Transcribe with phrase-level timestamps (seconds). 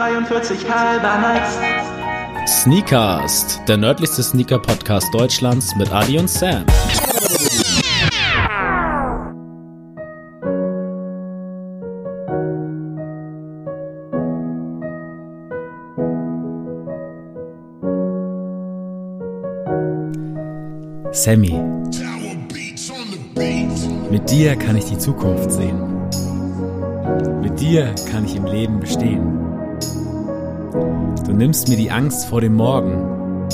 [0.00, 1.58] 43 halber nice.
[2.46, 6.64] Sneakast, der nördlichste Sneaker-Podcast Deutschlands mit Adi und Sam.
[21.12, 21.60] Sammy,
[24.10, 26.08] mit dir kann ich die Zukunft sehen.
[27.42, 29.49] Mit dir kann ich im Leben bestehen.
[31.30, 33.46] Du nimmst mir die Angst vor dem Morgen.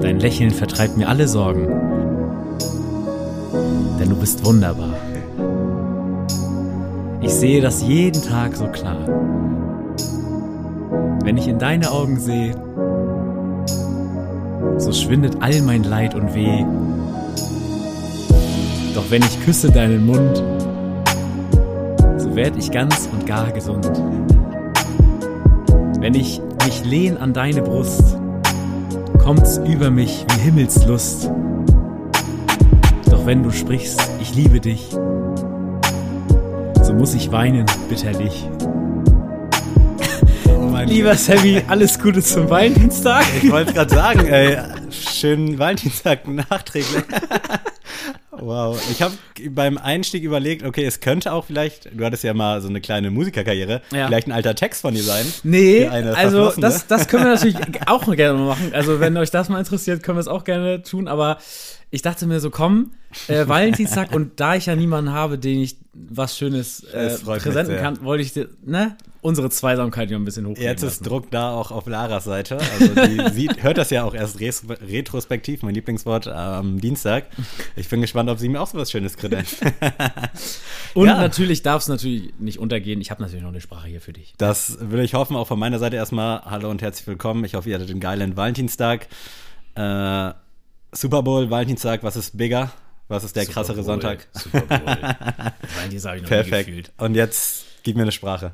[0.00, 1.66] Dein Lächeln vertreibt mir alle Sorgen.
[3.98, 4.94] Denn du bist wunderbar.
[7.20, 9.04] Ich sehe das jeden Tag so klar.
[11.24, 12.54] Wenn ich in deine Augen sehe,
[14.76, 16.64] so schwindet all mein Leid und Weh.
[18.94, 20.40] Doch wenn ich küsse deinen Mund,
[22.16, 23.90] so werd ich ganz und gar gesund.
[25.98, 28.16] Wenn ich mich lehn an deine Brust,
[29.18, 31.30] kommt's über mich wie Himmelslust.
[33.10, 34.90] Doch wenn du sprichst, ich liebe dich,
[36.82, 38.48] so muss ich weinen bitterlich.
[40.86, 43.24] Lieber Sammy, alles Gute zum Valentinstag.
[43.42, 44.58] Ich wollte gerade sagen, ey,
[44.90, 47.04] schönen Valentinstag nachträglich.
[48.40, 48.80] Wow.
[48.90, 49.14] Ich habe
[49.50, 53.10] beim Einstieg überlegt, okay, es könnte auch vielleicht, du hattest ja mal so eine kleine
[53.10, 54.06] Musikerkarriere, Ja.
[54.06, 55.26] vielleicht ein alter Text von dir sein.
[55.42, 58.70] Nee, also das, das können wir natürlich auch gerne machen.
[58.72, 61.08] Also wenn euch das mal interessiert, können wir es auch gerne tun.
[61.08, 61.38] Aber
[61.90, 62.92] ich dachte mir so, komm,
[63.28, 68.02] äh, Valentinstag und da ich ja niemanden habe, den ich was Schönes äh, präsenten kann,
[68.04, 71.06] wollte ich dir, ne, unsere Zweisamkeit hier ein bisschen hochnehmen Jetzt ist.
[71.06, 72.58] Druck da auch auf Laras Seite.
[72.58, 77.26] Also die sieht, hört das ja auch erst retrospektiv, mein Lieblingswort, am Dienstag.
[77.76, 79.58] Ich bin gespannt, ob sie mir auch so was Schönes kredenzt.
[80.94, 81.18] Und Ja.
[81.18, 83.00] natürlich darf es natürlich nicht untergehen.
[83.00, 84.34] Ich habe natürlich noch eine Sprache hier für dich.
[84.38, 86.42] Das will ich hoffen, auch von meiner Seite erstmal.
[86.44, 87.44] Hallo und herzlich willkommen.
[87.44, 89.06] Ich hoffe, ihr hattet einen geilen Valentinstag.
[89.74, 90.32] Äh,
[90.92, 92.72] Super Bowl, Valentinstag, was ist bigger?
[93.08, 94.28] Was ist der krassere Super Bowl, Sonntag?
[94.32, 94.78] Super Bowl.
[95.76, 96.50] Valentinstag habe ich noch nie gefühlt.
[96.50, 96.92] Perfekt.
[96.98, 98.52] Und jetzt gib mir eine Sprache.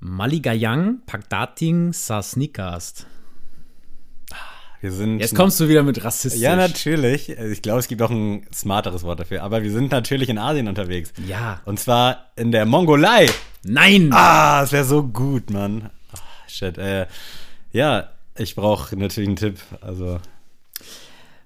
[0.00, 3.06] Maligayang Pagdating sa Sneakast.
[4.80, 5.18] Wir sind.
[5.18, 6.40] Jetzt kommst du wieder mit rassistisch.
[6.40, 7.30] Ja, natürlich.
[7.30, 9.42] Ich glaube, es gibt auch ein smarteres Wort dafür.
[9.42, 11.12] Aber wir sind natürlich in Asien unterwegs.
[11.26, 11.60] Ja.
[11.64, 13.28] Und zwar in der Mongolei.
[13.64, 14.10] Nein!
[14.12, 15.90] Ah, es wäre so gut, Mann.
[16.12, 16.78] Ah, shit.
[16.78, 17.06] Äh,
[17.72, 19.58] ja, ich brauche natürlich einen Tipp.
[19.80, 20.20] Also,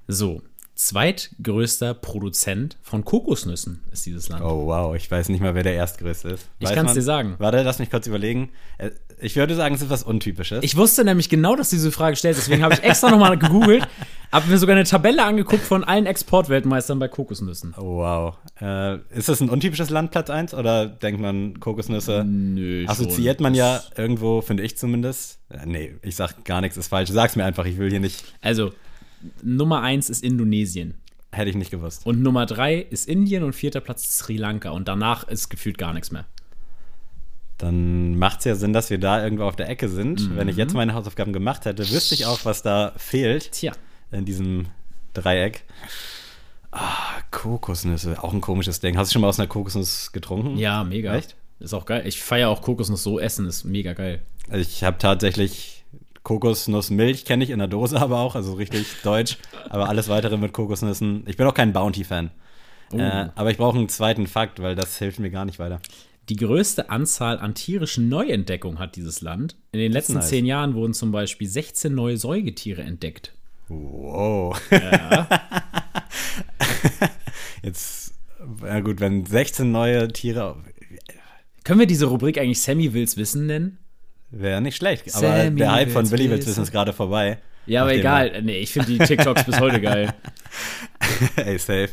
[0.09, 0.43] So,
[0.89, 4.43] zweitgrößter Produzent von Kokosnüssen ist dieses Land.
[4.43, 6.49] oh wow, ich weiß nicht mal, wer der Erstgrößte ist.
[6.59, 6.95] Ich Weiß kann's man?
[6.97, 7.35] dir sagen.
[7.39, 8.51] Warte, lass mich kurz überlegen.
[8.79, 8.91] Äh,
[9.21, 10.65] Ich würde sagen, es ist was Untypisches.
[10.65, 13.87] Ich wusste nämlich genau, dass du diese Frage stellst, deswegen habe ich extra nochmal gegoogelt,
[14.33, 17.75] habe mir sogar eine Tabelle angeguckt von allen Exportweltmeistern bei Kokosnüssen.
[17.79, 18.35] Oh, wow.
[18.61, 20.53] Äh, ist das ein untypisches Land, Platz 1?
[20.55, 25.39] Oder denkt man, Kokosnüsse Nö, assoziiert man ja irgendwo, finde ich zumindest?
[25.49, 27.11] Äh, nee, ich sag gar nichts ist falsch.
[27.11, 28.25] Sag's mir einfach, ich will hier nicht.
[28.41, 28.73] Also,
[29.43, 30.95] Nummer eins ist Indonesien.
[31.33, 32.05] Hätte ich nicht gewusst.
[32.05, 34.71] Und Nummer drei ist Indien und vierter Platz ist Sri Lanka.
[34.71, 36.27] Und danach ist gefühlt gar nichts mehr.
[37.57, 40.29] Dann macht es ja Sinn, dass wir da irgendwo auf der Ecke sind.
[40.29, 40.37] Mhm.
[40.37, 43.73] Wenn ich jetzt meine Hausaufgaben gemacht hätte, wüsste ich auch, was da fehlt Tja,
[44.11, 44.67] in diesem
[45.15, 45.65] Dreieck.
[46.71, 48.97] Ah, Kokosnüsse, auch ein komisches Ding.
[48.97, 50.57] Hast du schon mal aus einer Kokosnuss getrunken?
[50.57, 51.15] ja, mega.
[51.15, 51.37] Echt?
[51.61, 52.03] Ist auch geil.
[52.07, 54.23] Ich feiere auch Kokosnuss so essen, ist mega geil.
[54.53, 55.82] Ich habe tatsächlich
[56.23, 59.39] Kokosnussmilch, kenne ich in der Dose aber auch, also richtig deutsch.
[59.69, 61.25] Aber alles weitere mit Kokosnüssen.
[61.27, 62.31] Ich bin auch kein Bounty-Fan.
[62.93, 62.99] Oh.
[62.99, 65.81] Äh, aber ich brauche einen zweiten Fakt, weil das hilft mir gar nicht weiter.
[66.29, 69.57] Die größte Anzahl an tierischen Neuentdeckungen hat dieses Land.
[69.73, 70.29] In den letzten nice.
[70.29, 73.35] zehn Jahren wurden zum Beispiel 16 neue Säugetiere entdeckt.
[73.69, 74.61] Wow.
[77.63, 78.15] Jetzt,
[78.61, 80.57] na gut, wenn 16 neue Tiere,
[81.65, 83.79] Können wir diese Rubrik eigentlich Sammy Wills Wissen nennen?
[84.33, 85.05] Wäre nicht schlecht.
[85.15, 86.63] Aber Sammy der Hype von Willi Wills wissen.
[86.65, 87.39] Ist gerade vorbei.
[87.67, 88.43] Ja, aber egal.
[88.43, 90.13] Nee, ich finde die TikToks bis heute geil.
[91.37, 91.91] Ey, safe.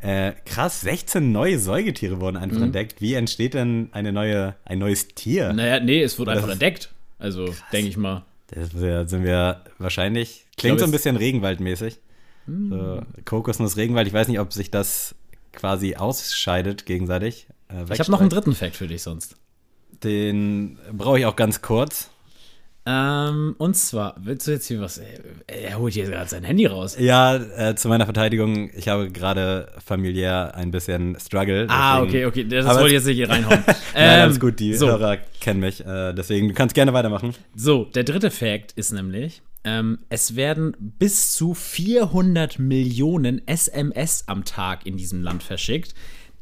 [0.00, 2.64] Äh, krass, 16 neue Säugetiere wurden einfach Mhm.
[2.64, 3.00] entdeckt.
[3.00, 5.52] Wie entsteht denn eine neue, ein neues Tier?
[5.52, 6.90] Naja, nee, es wurde einfach ist- entdeckt.
[7.20, 8.24] Also, denke ich mal.
[8.48, 12.00] Das sind wir wahrscheinlich, klingt glaube, so ein bisschen Regenwaldmäßig.
[12.46, 12.68] Hm.
[12.70, 15.14] So, Kokosnuss, Regenwald, ich weiß nicht, ob sich das
[15.52, 17.46] quasi ausscheidet gegenseitig.
[17.68, 19.36] Äh, Ich habe noch einen dritten Fact für dich sonst.
[20.04, 22.08] Den brauche ich auch ganz kurz.
[22.84, 25.00] Ähm, und zwar, willst du jetzt hier was?
[25.46, 26.96] Er holt hier gerade sein Handy raus.
[26.98, 31.66] Ja, äh, zu meiner Verteidigung, ich habe gerade familiär ein bisschen Struggle.
[31.68, 32.48] Ah, deswegen- okay, okay.
[32.48, 33.62] Das wollte ich jetzt nicht hier reinhauen.
[33.64, 35.86] Nein, Ähm, alles gut, die so, Hörer kennen mich.
[35.86, 37.34] Äh, deswegen, du kannst gerne weitermachen.
[37.54, 44.44] So, der dritte Fact ist nämlich, ähm, es werden bis zu 400 Millionen SMS am
[44.44, 45.94] Tag in diesem Land verschickt.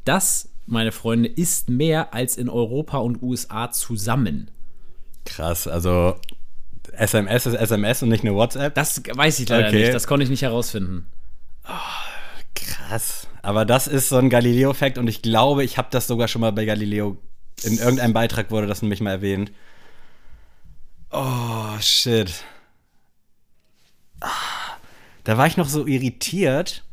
[0.05, 4.51] Das meine Freunde, ist mehr als in Europa und USA zusammen.
[5.25, 6.15] Krass, also
[6.93, 8.75] SMS ist SMS und nicht eine WhatsApp.
[8.75, 9.81] Das weiß ich leider Okay.
[9.81, 9.93] nicht.
[9.93, 11.07] Das konnte ich nicht herausfinden.
[12.55, 13.27] Krass.
[13.41, 16.51] Aber das ist so ein Galileo-Fact und ich glaube, ich habe das sogar schon mal
[16.51, 17.17] bei Galileo.
[17.63, 19.51] In irgendeinem Beitrag wurde das nämlich mal erwähnt.
[21.11, 22.43] Oh, shit.
[24.19, 24.29] Ah,
[25.23, 26.83] Da war ich noch so irritiert.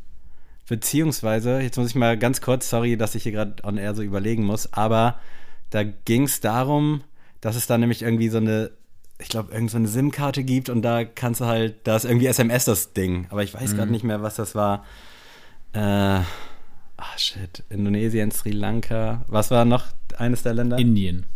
[0.69, 4.03] Beziehungsweise, jetzt muss ich mal ganz kurz, sorry, dass ich hier gerade on air so
[4.03, 5.19] überlegen muss, aber
[5.71, 7.03] da ging es darum,
[7.41, 8.71] dass es da nämlich irgendwie so eine,
[9.19, 12.27] ich glaube, irgend so eine SIM-Karte gibt und da kannst du halt, da ist irgendwie
[12.27, 13.27] SMS das Ding.
[13.31, 14.85] Aber ich weiß gerade nicht mehr, was das war.
[15.73, 16.25] Äh, ah,
[17.17, 17.65] shit.
[17.71, 19.25] Indonesien, Sri Lanka.
[19.27, 19.87] Was war noch
[20.19, 20.79] eines der Länder?
[20.79, 21.27] Indien.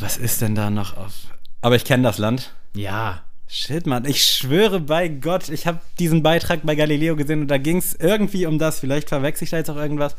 [0.00, 1.12] Was ist denn da noch auf.
[1.60, 2.54] Aber ich kenne das Land.
[2.74, 3.22] Ja.
[3.56, 7.56] Shit, Mann, ich schwöre bei Gott, ich habe diesen Beitrag bei Galileo gesehen und da
[7.56, 8.80] ging es irgendwie um das.
[8.80, 10.16] Vielleicht verwechsel ich da jetzt auch irgendwas.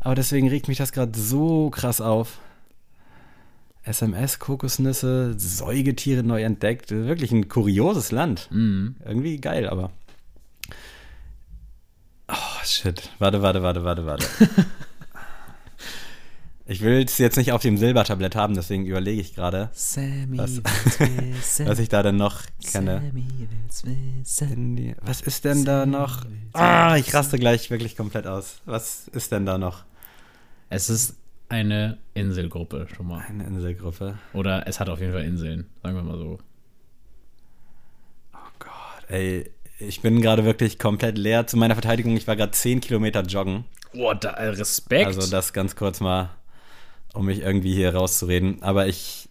[0.00, 2.38] Aber deswegen regt mich das gerade so krass auf.
[3.82, 6.90] SMS, Kokosnüsse, Säugetiere neu entdeckt.
[6.90, 8.48] Wirklich ein kurioses Land.
[8.50, 8.96] Mhm.
[9.04, 9.90] Irgendwie geil, aber.
[12.28, 13.10] Oh, shit.
[13.18, 14.26] Warte, warte, warte, warte, warte.
[16.68, 20.60] ich will es jetzt nicht auf dem Silbertablett haben, deswegen überlege ich gerade, Sammy Was-
[21.66, 23.10] was ich da denn noch kenne.
[25.02, 26.24] Was ist denn da noch?
[26.52, 28.60] Ah, ich raste gleich wirklich komplett aus.
[28.66, 29.84] Was ist denn da noch?
[30.68, 31.16] Es ist
[31.48, 33.24] eine Inselgruppe schon mal.
[33.26, 34.18] Eine Inselgruppe.
[34.34, 36.38] Oder es hat auf jeden Fall Inseln, sagen wir mal so.
[38.34, 39.50] Oh Gott, ey.
[39.80, 41.46] Ich bin gerade wirklich komplett leer.
[41.46, 43.64] Zu meiner Verteidigung, ich war gerade 10 Kilometer joggen.
[43.94, 45.06] Boah, da, äh, Respekt.
[45.06, 46.30] Also das ganz kurz mal,
[47.14, 48.62] um mich irgendwie hier rauszureden.
[48.62, 49.28] Aber ich,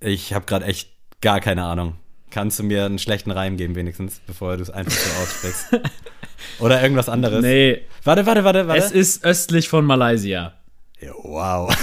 [0.00, 0.90] ich habe gerade echt
[1.20, 1.94] gar keine Ahnung.
[2.30, 5.66] Kannst du mir einen schlechten Reim geben wenigstens, bevor du es einfach so aussprichst?
[6.60, 7.42] Oder irgendwas anderes?
[7.42, 8.80] nee, Warte, warte, warte, warte.
[8.82, 10.54] es ist östlich von Malaysia.
[11.00, 11.74] Ja, wow.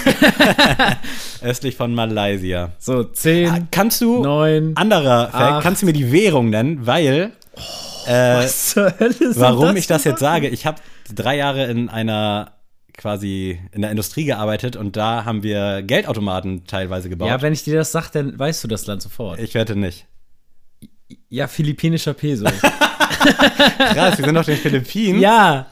[1.41, 2.71] Östlich von Malaysia.
[2.79, 5.63] So, 10, Kannst du, 9, anderer Fact, acht.
[5.63, 6.85] kannst du mir die Währung nennen?
[6.85, 7.31] Weil,
[8.05, 10.79] äh, was zur Hölle warum das ich das jetzt sage, ich habe
[11.13, 12.51] drei Jahre in einer
[12.97, 17.29] quasi in der Industrie gearbeitet und da haben wir Geldautomaten teilweise gebaut.
[17.29, 19.39] Ja, wenn ich dir das sage, dann weißt du das Land sofort.
[19.39, 20.07] ich wette nicht.
[21.29, 22.45] Ja, philippinischer Peso.
[23.77, 25.21] Krass, wir sind auf den Philippinen.
[25.21, 25.67] ja,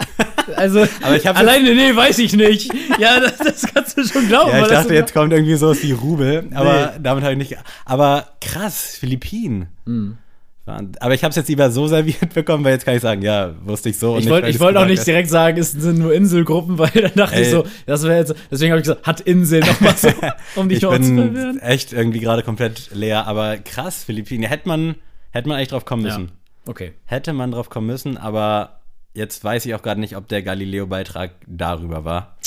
[0.55, 2.71] also, Aber ich hab's alleine, nee, weiß ich nicht.
[2.99, 4.51] Ja, das, das kannst du schon glauben.
[4.51, 7.57] Ja, ich dachte, jetzt kommt irgendwie so die Rubel, aber damit habe ich nicht.
[7.85, 9.67] Aber krass, Philippinen.
[9.85, 10.17] Hm.
[10.67, 13.53] Aber ich habe es jetzt lieber so serviert bekommen, weil jetzt kann ich sagen, ja,
[13.63, 14.17] wusste ich so.
[14.17, 17.39] Ich wollte ich wollte auch nicht direkt sagen, es sind nur Inselgruppen, weil dann dachte
[17.39, 17.51] ich Ey.
[17.51, 20.09] so, das wäre jetzt, deswegen habe ich gesagt, hat Insel nochmal so,
[20.55, 21.59] um dich Ich noch zu verwirren.
[21.59, 24.43] echt irgendwie gerade komplett leer, aber krass, Philippinen.
[24.49, 24.95] Hätte man,
[25.31, 26.17] hätte man echt drauf kommen Ja.
[26.17, 26.31] müssen.
[26.65, 26.93] Okay.
[27.05, 28.79] Hätte man drauf kommen müssen, aber
[29.13, 32.37] jetzt weiß ich auch gerade nicht, ob der Galileo-Beitrag darüber war.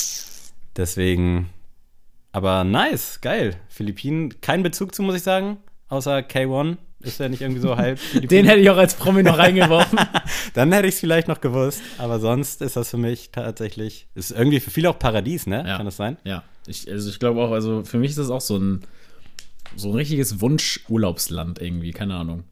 [0.77, 1.51] Deswegen,
[2.33, 3.55] aber nice, geil.
[3.69, 6.77] Philippinen, kein Bezug zu, muss ich sagen, außer K1.
[7.01, 9.99] Ist ja nicht irgendwie so halb Den hätte ich auch als Promi noch reingeworfen.
[10.55, 14.33] Dann hätte ich es vielleicht noch gewusst, aber sonst ist das für mich tatsächlich, ist
[14.33, 15.65] irgendwie für viele auch Paradies, ne?
[15.67, 15.77] Ja.
[15.77, 16.17] Kann das sein?
[16.25, 18.81] ja, ich, also ich glaube auch, also für mich ist das auch so ein,
[19.77, 22.45] so ein richtiges Wunsch-Urlaubsland irgendwie, keine Ahnung.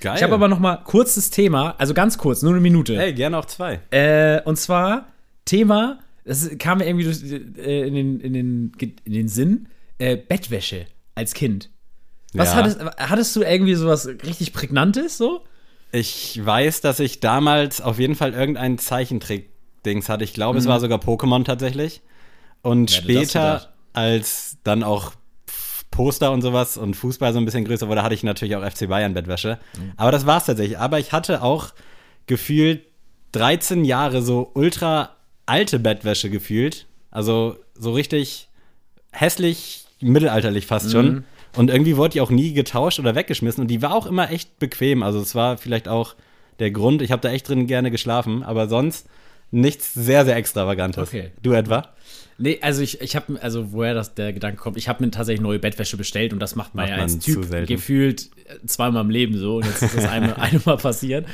[0.00, 0.16] Geil.
[0.16, 3.00] Ich habe aber noch mal kurzes Thema, also ganz kurz, nur eine Minute.
[3.00, 3.80] Ey, gerne auch zwei.
[3.90, 5.06] Äh, und zwar
[5.44, 8.72] Thema, das kam mir irgendwie durch, äh, in, den, in, den,
[9.04, 11.70] in den Sinn, äh, Bettwäsche als Kind.
[12.32, 12.54] Was Ja.
[12.56, 15.44] hattest, hattest du irgendwie sowas richtig Prägnantes so?
[15.92, 20.24] Ich weiß, dass ich damals auf jeden Fall irgendeinen Zeichentrick-Dings hatte.
[20.24, 22.00] Ich glaube, es war sogar Pokémon tatsächlich.
[22.62, 25.12] Und das später, als dann auch
[25.90, 28.88] Poster und sowas und Fußball so ein bisschen größer wurde, hatte ich natürlich auch FC
[28.88, 29.58] Bayern Bettwäsche.
[29.98, 30.78] Aber das war's tatsächlich.
[30.78, 31.74] Aber ich hatte auch
[32.26, 32.86] gefühlt
[33.32, 35.10] 13 Jahre so ultra
[35.44, 36.86] alte Bettwäsche gefühlt.
[37.10, 38.48] Also so richtig
[39.10, 41.24] hässlich, mittelalterlich fast schon.
[41.56, 43.62] Und irgendwie wurde die auch nie getauscht oder weggeschmissen.
[43.62, 45.02] Und die war auch immer echt bequem.
[45.02, 46.14] Also es war vielleicht auch
[46.58, 47.02] der Grund.
[47.02, 48.42] Ich habe da echt drin gerne geschlafen.
[48.42, 49.06] Aber sonst
[49.50, 51.08] nichts sehr, sehr Extravagantes.
[51.08, 51.30] Okay.
[51.42, 51.88] Du etwa?
[52.38, 55.42] Nee, also ich, ich habe, also woher das der Gedanke kommt, ich habe mir tatsächlich
[55.42, 58.66] neue Bettwäsche bestellt und das macht man Macht ja man als zu Typ gefühlt äh,
[58.66, 61.26] zweimal im Leben so und jetzt ist das einmal, einmal passiert.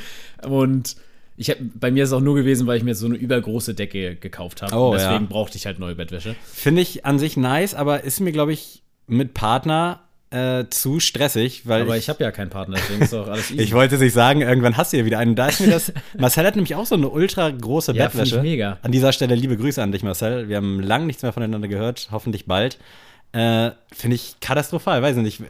[0.43, 0.97] Und
[1.37, 3.73] ich hab, bei mir ist es auch nur gewesen, weil ich mir so eine übergroße
[3.73, 4.75] Decke gekauft habe.
[4.75, 5.27] Oh, deswegen ja.
[5.29, 6.35] brauchte ich halt neue Bettwäsche.
[6.43, 11.63] Finde ich an sich nice, aber ist mir, glaube ich, mit Partner äh, zu stressig,
[11.65, 13.61] weil Aber ich, ich habe ja keinen Partner, deswegen ist doch alles easy.
[13.63, 15.35] ich wollte es nicht sagen, irgendwann hast du ja wieder einen.
[15.35, 15.91] Da ist mir das.
[16.17, 18.41] Marcel hat nämlich auch so eine ultra große Ja, find ich Bettwäsche.
[18.43, 18.77] mega.
[18.83, 20.47] An dieser Stelle liebe Grüße an dich, Marcel.
[20.49, 22.77] Wir haben lang nichts mehr voneinander gehört, hoffentlich bald.
[23.31, 25.41] Äh, Finde ich katastrophal, weiß ich nicht.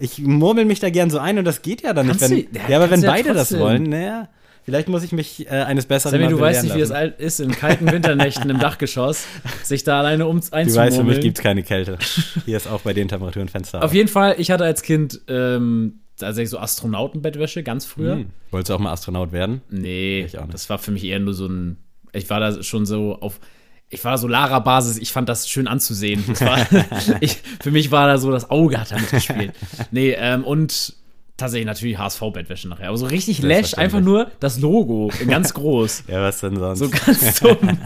[0.00, 2.18] Ich, ich murmel mich da gern so ein und das geht ja dann nicht.
[2.20, 4.28] Kannst Wenn, du- ja, ja, aber wenn du ja beide das wollen, naja,
[4.64, 7.00] Vielleicht muss ich mich äh, eines Besseren Sammy, du weißt nicht, wie es lassen.
[7.00, 9.26] alt ist, in kalten Winternächten im Dachgeschoss,
[9.62, 11.20] sich da alleine um Du weißt, für mich einzumurmeln.
[11.20, 11.98] gibt es keine Kälte.
[12.46, 13.82] Hier ist auch bei den Temperaturen Fenster.
[13.82, 18.14] Auf jeden Fall, ich hatte als Kind ähm, tatsächlich so Astronautenbettwäsche, ganz früher.
[18.14, 18.26] Hm.
[18.50, 19.62] Wolltest du auch mal Astronaut werden?
[19.68, 21.78] Nee, das war für mich eher nur so ein.
[22.12, 23.40] Ich war da schon so auf.
[23.88, 26.24] Ich war so Lara-Basis, ich fand das schön anzusehen.
[26.26, 26.66] Das war,
[27.20, 29.52] ich, für mich war da so, das Auge hat damit gespielt.
[29.90, 30.94] Nee, ähm, und
[31.36, 32.88] tatsächlich natürlich HSV-Bettwäsche nachher.
[32.88, 36.04] Aber so richtig lash, einfach nur das Logo, ganz groß.
[36.08, 36.78] Ja, was denn sonst?
[36.78, 37.78] So ganz dumm.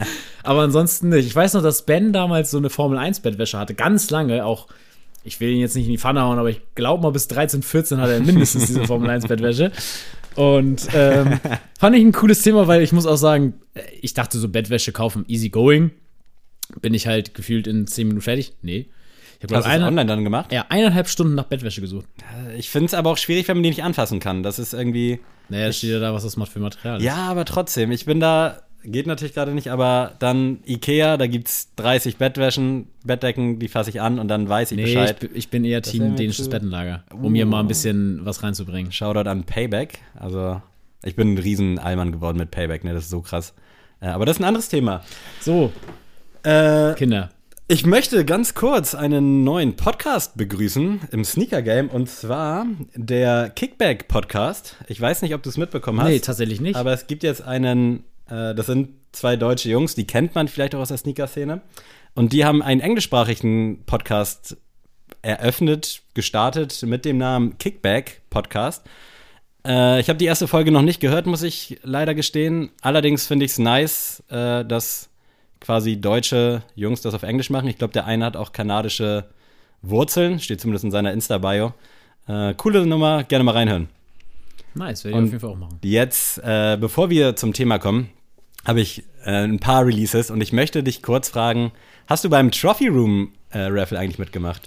[0.43, 1.25] Aber ansonsten nicht.
[1.25, 4.67] Ich weiß noch, dass Ben damals so eine Formel-1-Bettwäsche hatte, ganz lange, auch.
[5.23, 7.61] Ich will ihn jetzt nicht in die Pfanne hauen, aber ich glaube mal bis 13,
[7.61, 9.71] 14 hat er mindestens diese Formel-1-Bettwäsche.
[10.35, 11.39] Und ähm,
[11.77, 13.55] fand ich ein cooles Thema, weil ich muss auch sagen,
[13.99, 15.91] ich dachte so Bettwäsche kaufen, easy going.
[16.79, 18.53] Bin ich halt gefühlt in 10 Minuten fertig?
[18.61, 18.87] Nee.
[19.39, 20.51] Ich habe eine, online dann gemacht?
[20.51, 22.05] ja, eineinhalb Stunden nach Bettwäsche gesucht.
[22.57, 24.41] Ich finde es aber auch schwierig, wenn man die nicht anfassen kann.
[24.43, 25.19] Das ist irgendwie.
[25.49, 26.97] Naja, steht ja da, was das macht für Material.
[26.97, 27.03] ist.
[27.03, 27.91] Ja, aber trotzdem.
[27.91, 28.61] Ich bin da.
[28.83, 33.89] Geht natürlich gerade nicht, aber dann Ikea, da gibt es 30 Bettwäschen, Bettdecken, die fasse
[33.89, 35.11] ich an und dann weiß ich Nee, Bescheid.
[35.23, 38.91] ich, bin- ich bin eher Team dänisches Bettenlager, um hier mal ein bisschen was reinzubringen.
[38.93, 39.99] Shoutout an Payback.
[40.17, 40.61] Also,
[41.03, 42.93] ich bin ein riesen Allmann geworden mit Payback, ne?
[42.93, 43.53] Das ist so krass.
[43.99, 45.01] Äh, aber das ist ein anderes Thema.
[45.41, 45.71] So,
[46.43, 47.29] Äh, Kinder.
[47.69, 54.07] Ich möchte ganz kurz einen neuen Podcast begrüßen im Sneaker Game und zwar der Kickback
[54.07, 54.77] Podcast.
[54.87, 56.07] Ich weiß nicht, ob du es mitbekommen hast.
[56.07, 56.77] Nee, tatsächlich nicht.
[56.77, 60.75] Aber es gibt jetzt einen, äh, das sind zwei deutsche Jungs, die kennt man vielleicht
[60.75, 61.61] auch aus der Sneaker-Szene.
[62.15, 64.55] Und die haben einen englischsprachigen Podcast
[65.21, 68.85] eröffnet, gestartet mit dem Namen Kickback Podcast.
[69.65, 72.71] Äh, ich habe die erste Folge noch nicht gehört, muss ich leider gestehen.
[72.81, 75.09] Allerdings finde ich es nice, äh, dass
[75.59, 77.67] quasi deutsche Jungs das auf Englisch machen.
[77.67, 79.25] Ich glaube, der eine hat auch kanadische
[79.81, 81.73] Wurzeln, steht zumindest in seiner Insta-Bio.
[82.27, 83.89] Äh, coole Nummer, gerne mal reinhören.
[84.73, 85.79] nice, werde ich auf jeden Fall auch machen.
[85.83, 88.09] Jetzt, äh, bevor wir zum Thema kommen,
[88.65, 91.71] habe ich äh, ein paar Releases und ich möchte dich kurz fragen:
[92.07, 94.61] Hast du beim Trophy Room äh, Raffle eigentlich mitgemacht?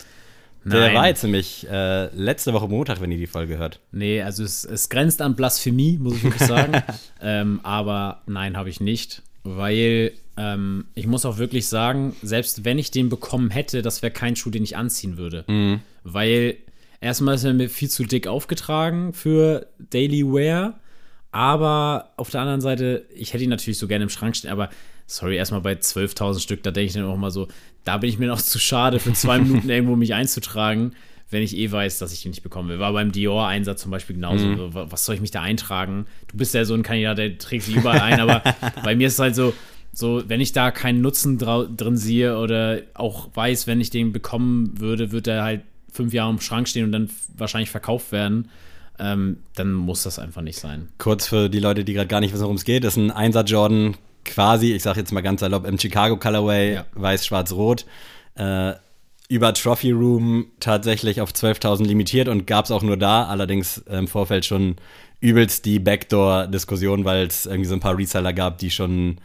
[0.65, 0.95] Der Nein.
[0.95, 3.81] war jetzt nämlich äh, letzte Woche Montag, wenn ihr die Folge hört.
[3.93, 6.83] Nee, also es, es grenzt an Blasphemie, muss ich wirklich sagen.
[7.23, 9.23] ähm, aber nein, habe ich nicht.
[9.43, 14.13] Weil ähm, ich muss auch wirklich sagen, selbst wenn ich den bekommen hätte, das wäre
[14.13, 15.45] kein Schuh, den ich anziehen würde.
[16.05, 16.57] Weil
[17.01, 20.79] erstmal ist er mir viel zu dick aufgetragen für Daily Wear.
[21.33, 24.69] Aber auf der anderen Seite, ich hätte ihn natürlich so gerne im Schrank stehen, aber
[25.07, 27.47] sorry, erstmal bei 12.000 Stück, da denke ich dann auch mal so,
[27.85, 30.93] da bin ich mir noch zu schade, für zwei Minuten irgendwo mich einzutragen,
[31.31, 32.81] wenn ich eh weiß, dass ich den nicht bekommen will.
[32.81, 34.57] War beim Dior-Einsatz zum Beispiel genauso.
[34.57, 36.07] So, wa- was soll ich mich da eintragen?
[36.27, 38.43] Du bist ja so ein Kandidat, der trägt sich überall ein, aber
[38.85, 39.55] bei mir ist es halt so,
[39.93, 44.81] so, wenn ich da keinen Nutzen drin sehe oder auch weiß, wenn ich den bekommen
[44.81, 48.49] würde, wird er halt fünf Jahre im Schrank stehen und dann wahrscheinlich verkauft werden,
[48.99, 50.89] ähm, dann muss das einfach nicht sein.
[50.99, 53.51] Kurz für die Leute, die gerade gar nicht wissen, worum es geht, ist ein Einsatz
[53.51, 56.87] Jordan quasi, ich sage jetzt mal ganz salopp, im Chicago Colorway, Ja.
[56.95, 57.87] weiß, schwarz, rot.
[58.37, 58.75] Äh,
[59.29, 64.09] über Trophy Room tatsächlich auf 12.000 limitiert und gab es auch nur da, allerdings im
[64.09, 64.77] Vorfeld schon
[65.21, 69.19] übelst die Backdoor-Diskussion, weil es irgendwie so ein paar Reseller gab, die schon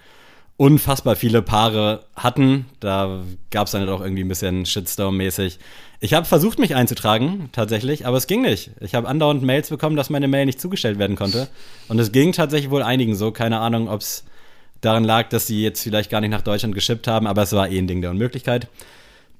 [0.57, 2.65] unfassbar viele Paare hatten.
[2.79, 3.21] Da
[3.51, 5.59] gab es dann halt auch irgendwie ein bisschen Shitstorm-mäßig.
[6.00, 8.71] Ich habe versucht, mich einzutragen, tatsächlich, aber es ging nicht.
[8.79, 11.47] Ich habe andauernd Mails bekommen, dass meine Mail nicht zugestellt werden konnte.
[11.88, 13.31] Und es ging tatsächlich wohl einigen so.
[13.31, 14.24] Keine Ahnung, ob es
[14.81, 17.69] daran lag, dass sie jetzt vielleicht gar nicht nach Deutschland geschippt haben, aber es war
[17.69, 18.67] eh ein Ding der Unmöglichkeit.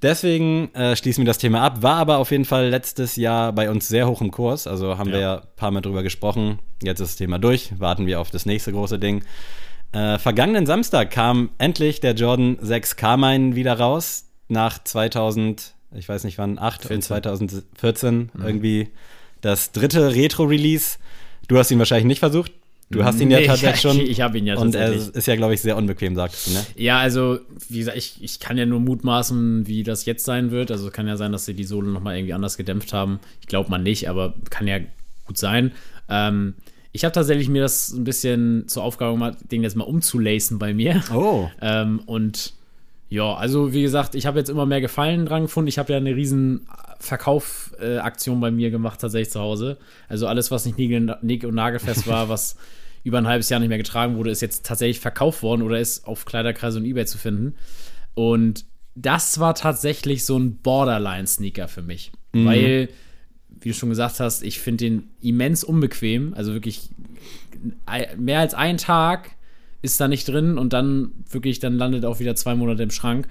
[0.02, 1.82] Deswegen äh, schließen wir das Thema ab.
[1.82, 4.66] War aber auf jeden Fall letztes Jahr bei uns sehr hoch im Kurs.
[4.66, 6.58] Also haben wir ja ein paar Mal drüber gesprochen.
[6.82, 7.72] Jetzt ist das Thema durch.
[7.78, 9.24] Warten wir auf das nächste große Ding.
[9.92, 14.24] Äh, vergangenen Samstag kam endlich der Jordan 6 Carmine wieder raus.
[14.48, 18.90] Nach 2000, ich weiß nicht wann, 8 und 2014 irgendwie
[19.40, 20.98] das dritte Retro-Release.
[21.48, 22.52] Du hast ihn wahrscheinlich nicht versucht.
[22.90, 23.98] Du hast ihn ja Nee, tatsächlich schon.
[24.00, 26.64] ich hab ihn ja Und er ist ja, glaube ich, sehr unbequem, sagst du, ne?
[26.76, 30.70] Ja, also, wie gesagt, ich, ich kann ja nur mutmaßen, wie das jetzt sein wird.
[30.70, 33.18] Also kann ja sein, dass sie die Sohle nochmal irgendwie anders gedämpft haben.
[33.40, 34.78] Ich glaube mal nicht, aber kann ja
[35.26, 35.72] gut sein.
[36.08, 36.54] Ähm,
[36.96, 40.72] ich habe tatsächlich mir das ein bisschen zur Aufgabe gemacht, den jetzt mal umzulacen bei
[40.72, 41.04] mir.
[41.14, 41.48] Oh.
[41.60, 42.54] Ähm, und
[43.10, 45.68] ja, also wie gesagt, ich habe jetzt immer mehr Gefallen dran gefunden.
[45.68, 46.66] Ich habe ja eine riesen
[46.98, 49.76] Verkaufaktion bei mir gemacht, tatsächlich zu Hause.
[50.08, 52.56] Also alles, was nicht Nägel und Nagelfest war, was
[53.04, 56.06] über ein halbes Jahr nicht mehr getragen wurde, ist jetzt tatsächlich verkauft worden oder ist
[56.06, 57.56] auf Kleiderkreise und Ebay zu finden.
[58.14, 62.10] Und das war tatsächlich so ein Borderline-Sneaker für mich.
[62.32, 62.88] Weil,
[63.60, 66.34] wie du schon gesagt hast, ich finde den immens unbequem.
[66.34, 66.90] Also wirklich
[68.16, 69.30] mehr als ein Tag
[69.82, 73.28] ist da nicht drin und dann wirklich, dann landet auch wieder zwei Monate im Schrank.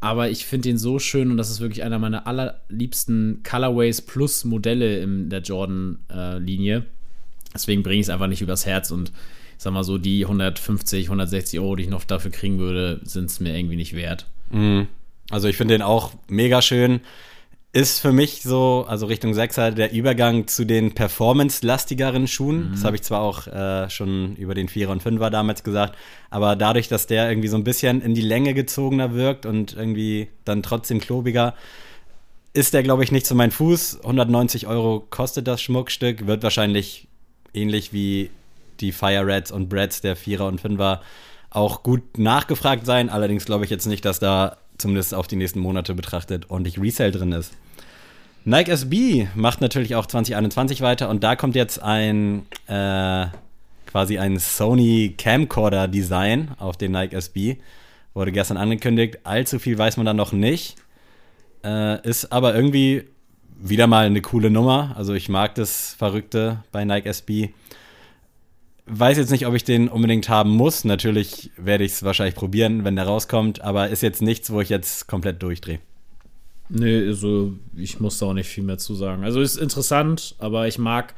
[0.00, 4.44] Aber ich finde den so schön und das ist wirklich einer meiner allerliebsten Colorways plus
[4.44, 6.84] Modelle in der Jordan-Linie.
[7.54, 9.10] Deswegen bringe ich es einfach nicht übers Herz und
[9.56, 13.30] ich sag mal so, die 150, 160 Euro, die ich noch dafür kriegen würde, sind
[13.30, 14.26] es mir irgendwie nicht wert.
[14.50, 14.86] Mhm.
[15.30, 17.00] Also ich finde den auch mega schön.
[17.76, 22.68] Ist für mich so, also Richtung Sechser, der Übergang zu den performance-lastigeren Schuhen.
[22.68, 22.72] Mhm.
[22.72, 25.94] Das habe ich zwar auch äh, schon über den Vierer und Fünfer damals gesagt,
[26.30, 30.28] aber dadurch, dass der irgendwie so ein bisschen in die Länge gezogener wirkt und irgendwie
[30.46, 31.52] dann trotzdem klobiger,
[32.54, 34.00] ist der, glaube ich, nicht zu meinem Fuß.
[34.00, 37.08] 190 Euro kostet das Schmuckstück, wird wahrscheinlich
[37.52, 38.30] ähnlich wie
[38.80, 41.02] die Fire Reds und Brads der Vierer und Fünfer
[41.50, 43.10] auch gut nachgefragt sein.
[43.10, 47.10] Allerdings glaube ich jetzt nicht, dass da zumindest auf die nächsten Monate betrachtet ordentlich Resale
[47.12, 47.52] drin ist.
[48.48, 53.26] Nike SB macht natürlich auch 2021 weiter und da kommt jetzt ein äh,
[53.86, 57.56] quasi ein Sony Camcorder Design auf den Nike SB.
[58.14, 59.18] Wurde gestern angekündigt.
[59.24, 60.76] Allzu viel weiß man da noch nicht.
[61.64, 63.08] Äh, ist aber irgendwie
[63.58, 64.94] wieder mal eine coole Nummer.
[64.96, 67.48] Also ich mag das Verrückte bei Nike SB.
[68.86, 70.84] Weiß jetzt nicht, ob ich den unbedingt haben muss.
[70.84, 74.68] Natürlich werde ich es wahrscheinlich probieren, wenn der rauskommt, aber ist jetzt nichts, wo ich
[74.68, 75.80] jetzt komplett durchdrehe.
[76.68, 79.24] Nee, also ich muss da auch nicht viel mehr zu sagen.
[79.24, 81.14] Also ist interessant, aber ich mag,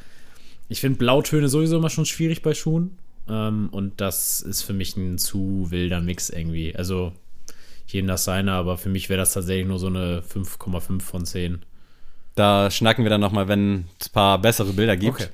[0.68, 2.98] ich finde Blautöne sowieso immer schon schwierig bei Schuhen.
[3.28, 6.74] Ähm, und das ist für mich ein zu wilder Mix irgendwie.
[6.76, 7.12] Also
[7.86, 11.62] jedem das seine, aber für mich wäre das tatsächlich nur so eine 5,5 von 10.
[12.34, 15.14] Da schnacken wir dann nochmal, wenn es ein paar bessere Bilder gibt.
[15.14, 15.28] Okay.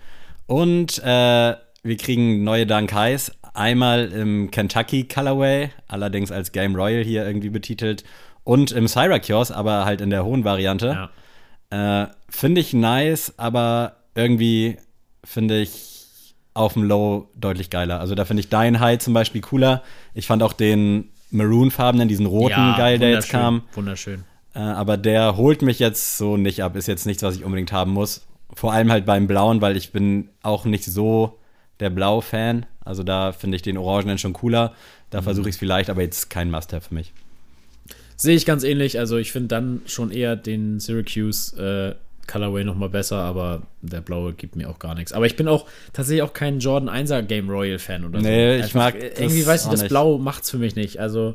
[0.46, 3.32] Und äh, wir kriegen neue Dunk Highs.
[3.52, 8.04] Einmal im Kentucky Colorway, allerdings als Game Royal hier irgendwie betitelt.
[8.44, 11.08] Und im Syracuse, aber halt in der hohen Variante.
[11.70, 12.02] Ja.
[12.04, 14.76] Äh, finde ich nice, aber irgendwie
[15.24, 18.00] finde ich auf dem Low deutlich geiler.
[18.00, 19.82] Also da finde ich Dein High zum Beispiel cooler.
[20.14, 23.62] Ich fand auch den Maroon-farbenen, diesen roten ja, geil, der jetzt kam.
[23.74, 24.24] Wunderschön.
[24.54, 26.76] Äh, aber der holt mich jetzt so nicht ab.
[26.76, 28.26] Ist jetzt nichts, was ich unbedingt haben muss.
[28.52, 31.40] Vor allem halt beim Blauen, weil ich bin auch nicht so
[31.80, 32.66] der Blau-Fan.
[32.84, 34.74] Also da finde ich den Orangenen schon cooler.
[35.10, 35.24] Da mhm.
[35.24, 37.12] versuche ich es vielleicht, aber jetzt kein Must-Have für mich.
[38.16, 38.98] Sehe ich ganz ähnlich.
[38.98, 41.94] Also ich finde dann schon eher den Syracuse äh,
[42.26, 45.12] Colorway noch mal besser, aber der blaue gibt mir auch gar nichts.
[45.12, 48.26] Aber ich bin auch tatsächlich auch kein Jordan 1er Game Royal Fan oder so.
[48.26, 49.90] Nee, ich Einfach, mag irgendwie weiß ich, das nicht.
[49.90, 51.00] Blau macht's für mich nicht.
[51.00, 51.34] Also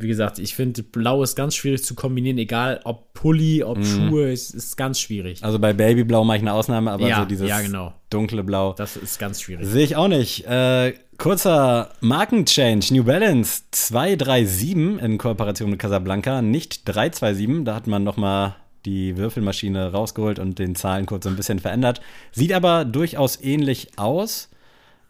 [0.00, 3.84] wie gesagt, ich finde, Blau ist ganz schwierig zu kombinieren, egal ob Pulli, ob mm.
[3.84, 5.42] Schuhe, es ist ganz schwierig.
[5.42, 7.92] Also bei Babyblau mache ich eine Ausnahme, aber ja, so dieses ja, genau.
[8.08, 8.74] dunkle Blau.
[8.74, 9.66] Das ist ganz schwierig.
[9.66, 10.46] Sehe ich auch nicht.
[10.46, 12.84] Äh, kurzer Markenchange.
[12.92, 17.64] New Balance 237 in Kooperation mit Casablanca, nicht 327.
[17.64, 18.54] Da hat man nochmal
[18.86, 22.00] die Würfelmaschine rausgeholt und den Zahlencode so ein bisschen verändert.
[22.30, 24.48] Sieht aber durchaus ähnlich aus.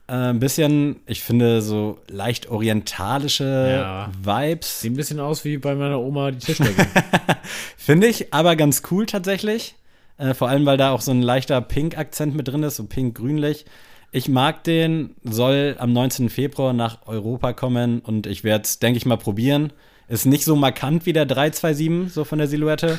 [0.09, 4.11] Äh, ein bisschen, ich finde, so leicht orientalische ja.
[4.23, 4.81] Vibes.
[4.81, 6.87] Sieht ein bisschen aus wie bei meiner Oma die Tischdecke.
[7.77, 9.75] finde ich aber ganz cool tatsächlich.
[10.17, 13.67] Äh, vor allem, weil da auch so ein leichter Pink-Akzent mit drin ist, so pink-grünlich.
[14.11, 16.31] Ich mag den, soll am 19.
[16.31, 19.75] Februar nach Europa kommen und ich werde es, denke ich mal, probieren.
[20.09, 22.99] Ist nicht so markant wie der 327, so von der Silhouette.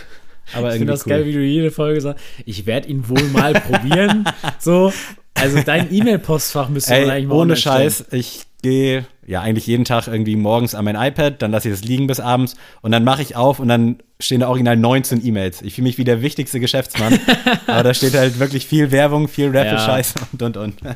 [0.54, 1.10] Aber ich finde das cool.
[1.10, 4.26] geil, wie du jede Folge sagst, ich werde ihn wohl mal probieren.
[4.60, 4.92] So,
[5.34, 10.08] also dein E-Mail-Postfach müsste man eigentlich mal Ohne Scheiß, ich gehe ja eigentlich jeden Tag
[10.08, 13.22] irgendwie morgens an mein iPad, dann lasse ich es liegen bis abends und dann mache
[13.22, 15.62] ich auf und dann stehen da original 19 E-Mails.
[15.62, 17.20] Ich fühle mich wie der wichtigste Geschäftsmann,
[17.68, 20.28] aber da steht halt wirklich viel Werbung, viel Raffle-Scheiß ja.
[20.32, 20.76] und und und.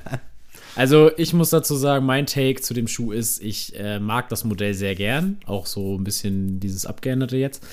[0.76, 4.44] Also ich muss dazu sagen, mein Take zu dem Schuh ist, ich äh, mag das
[4.44, 7.64] Modell sehr gern, auch so ein bisschen dieses abgeänderte jetzt.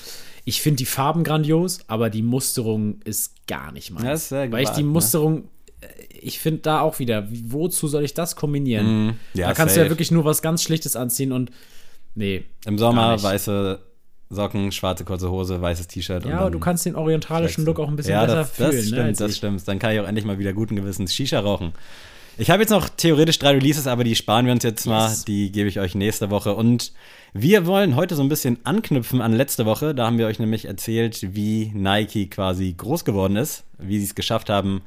[0.45, 4.05] Ich finde die Farben grandios, aber die Musterung ist gar nicht meins.
[4.05, 4.89] Das ist sehr weil ich die ne?
[4.89, 5.43] Musterung ne?
[6.09, 9.07] Ich finde da auch wieder, wozu soll ich das kombinieren?
[9.07, 9.81] Mm, ja, da kannst safe.
[9.81, 11.51] du ja wirklich nur was ganz Schlichtes anziehen und
[12.15, 12.43] nee.
[12.65, 13.79] Im Sommer weiße
[14.29, 16.25] Socken, schwarze kurze Hose, weißes T-Shirt.
[16.25, 18.69] Ja, aber du kannst den orientalischen Look auch ein bisschen ja, besser das, fühlen.
[18.69, 19.67] Das ne, stimmt, ne, das stimmt.
[19.67, 21.73] Dann kann ich auch endlich mal wieder guten Gewissens Shisha rauchen.
[22.37, 25.09] Ich habe jetzt noch theoretisch drei Releases, aber die sparen wir uns jetzt mal.
[25.09, 25.25] Yes.
[25.25, 26.55] Die gebe ich euch nächste Woche.
[26.55, 26.93] Und
[27.33, 29.93] wir wollen heute so ein bisschen anknüpfen an letzte Woche.
[29.93, 34.15] Da haben wir euch nämlich erzählt, wie Nike quasi groß geworden ist, wie sie es
[34.15, 34.81] geschafft haben,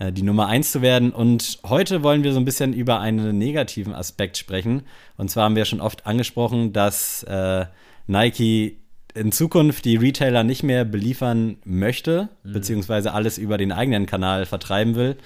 [0.00, 1.12] die Nummer eins zu werden.
[1.12, 4.82] Und heute wollen wir so ein bisschen über einen negativen Aspekt sprechen.
[5.16, 7.66] Und zwar haben wir schon oft angesprochen, dass äh,
[8.06, 8.78] Nike
[9.14, 12.52] in Zukunft die Retailer nicht mehr beliefern möchte, mhm.
[12.52, 15.16] beziehungsweise alles über den eigenen Kanal vertreiben will.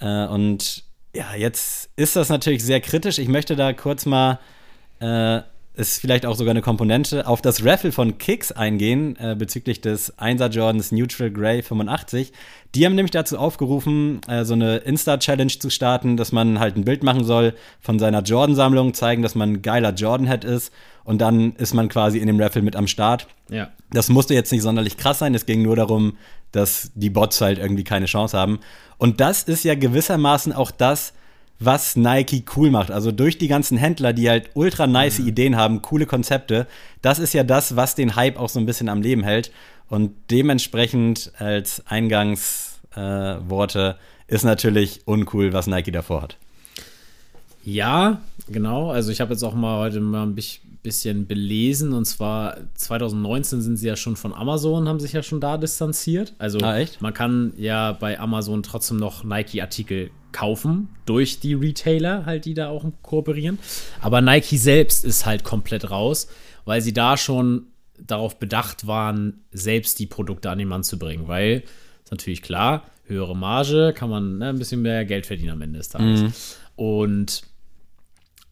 [0.00, 3.18] Äh, und ja, jetzt ist das natürlich sehr kritisch.
[3.18, 4.38] Ich möchte da kurz mal
[5.00, 5.40] äh,
[5.76, 10.16] ist vielleicht auch sogar eine Komponente, auf das Raffle von Kicks eingehen, äh, bezüglich des
[10.18, 12.32] 1er Jordans Neutral Grey 85.
[12.74, 16.84] Die haben nämlich dazu aufgerufen, äh, so eine Insta-Challenge zu starten, dass man halt ein
[16.84, 20.72] Bild machen soll von seiner Jordan-Sammlung, zeigen, dass man ein geiler Jordan-Head ist
[21.04, 23.28] und dann ist man quasi in dem Raffle mit am Start.
[23.50, 23.68] Ja.
[23.90, 26.16] Das musste jetzt nicht sonderlich krass sein, es ging nur darum,
[26.52, 28.60] dass die Bots halt irgendwie keine Chance haben.
[28.96, 31.12] Und das ist ja gewissermaßen auch das,
[31.58, 32.90] was Nike cool macht.
[32.90, 35.28] Also durch die ganzen Händler, die halt ultra nice mhm.
[35.28, 36.66] Ideen haben, coole Konzepte.
[37.02, 39.52] Das ist ja das, was den Hype auch so ein bisschen am Leben hält.
[39.88, 43.96] Und dementsprechend als Eingangsworte
[44.28, 46.36] äh, ist natürlich uncool, was Nike davor hat.
[47.64, 48.90] Ja, genau.
[48.90, 53.76] Also ich habe jetzt auch mal heute mal ein bisschen belesen und zwar 2019 sind
[53.76, 56.34] sie ja schon von Amazon, haben sich ja schon da distanziert.
[56.38, 62.44] Also ah, man kann ja bei Amazon trotzdem noch Nike-Artikel kaufen durch die Retailer halt,
[62.44, 63.58] die da auch kooperieren.
[64.02, 66.28] Aber Nike selbst ist halt komplett raus,
[66.66, 67.68] weil sie da schon
[67.98, 71.62] darauf bedacht waren, selbst die Produkte an den Mann zu bringen, weil
[72.04, 75.78] ist natürlich klar, höhere Marge, kann man ne, ein bisschen mehr Geld verdienen am Ende
[75.78, 76.20] des Tages.
[76.20, 76.32] Mhm.
[76.76, 77.42] Und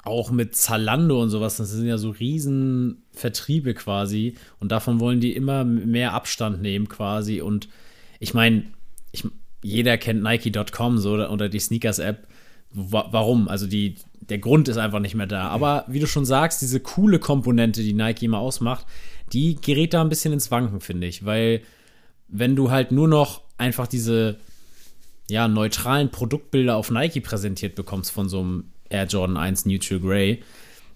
[0.05, 5.21] auch mit Zalando und sowas, das sind ja so riesen Vertriebe quasi und davon wollen
[5.21, 7.69] die immer mehr Abstand nehmen quasi und
[8.21, 8.65] ich meine,
[9.13, 9.25] ich,
[9.65, 12.29] jeder kennt Nike.com so oder die Sneakers-App.
[12.71, 13.49] Warum?
[13.49, 15.49] Also die, der Grund ist einfach nicht mehr da.
[15.49, 18.85] Aber wie du schon sagst, diese coole Komponente, die Nike immer ausmacht,
[19.33, 21.25] die gerät da ein bisschen ins Wanken, finde ich.
[21.25, 21.63] Weil
[22.29, 24.39] wenn du halt nur noch einfach diese
[25.31, 30.43] ja, neutralen Produktbilder auf Nike präsentiert bekommst von so einem Air Jordan 1 Neutral Grey,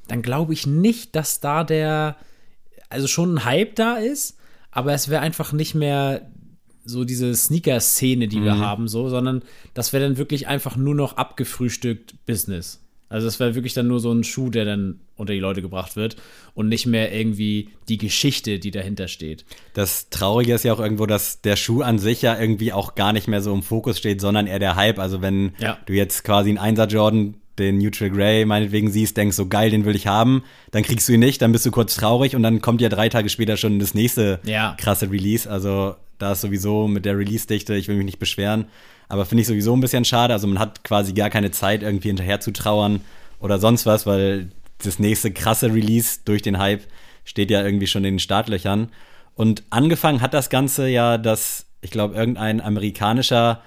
[0.09, 2.17] dann glaube ich nicht, dass da der,
[2.91, 4.37] also schon ein Hype da ist,
[4.71, 6.31] aber es wäre einfach nicht mehr
[6.89, 8.45] so diese Sneaker-Szene, die mhm.
[8.45, 9.43] wir haben, so, sondern
[9.75, 12.81] das wäre dann wirklich einfach nur noch abgefrühstückt Business.
[13.11, 15.97] Also es wäre wirklich dann nur so ein Schuh, der dann unter die Leute gebracht
[15.97, 16.17] wird
[16.55, 19.45] und nicht mehr irgendwie die Geschichte, die dahinter steht.
[19.73, 23.13] Das Traurige ist ja auch irgendwo, dass der Schuh an sich ja irgendwie auch gar
[23.13, 24.99] nicht mehr so im Fokus steht, sondern eher der Hype.
[24.99, 25.79] Also wenn ja.
[25.87, 29.85] du jetzt quasi einen Einser Jordan den Neutral Grey meinetwegen siehst, denkst so geil, den
[29.85, 32.61] will ich haben, dann kriegst du ihn nicht, dann bist du kurz traurig und dann
[32.61, 34.77] kommt ja drei Tage später schon das nächste ja.
[34.79, 35.51] krasse Release.
[35.51, 38.67] Also da ist sowieso mit der Release-Dichte, ich will mich nicht beschweren,
[39.09, 40.35] aber finde ich sowieso ein bisschen schade.
[40.35, 43.01] Also man hat quasi gar keine Zeit, irgendwie hinterher zu trauern
[43.41, 44.51] oder sonst was, weil
[44.83, 46.83] das nächste krasse Release durch den Hype
[47.25, 48.91] steht ja irgendwie schon in den Startlöchern.
[49.35, 53.63] Und angefangen hat das Ganze ja, dass ich glaube, irgendein amerikanischer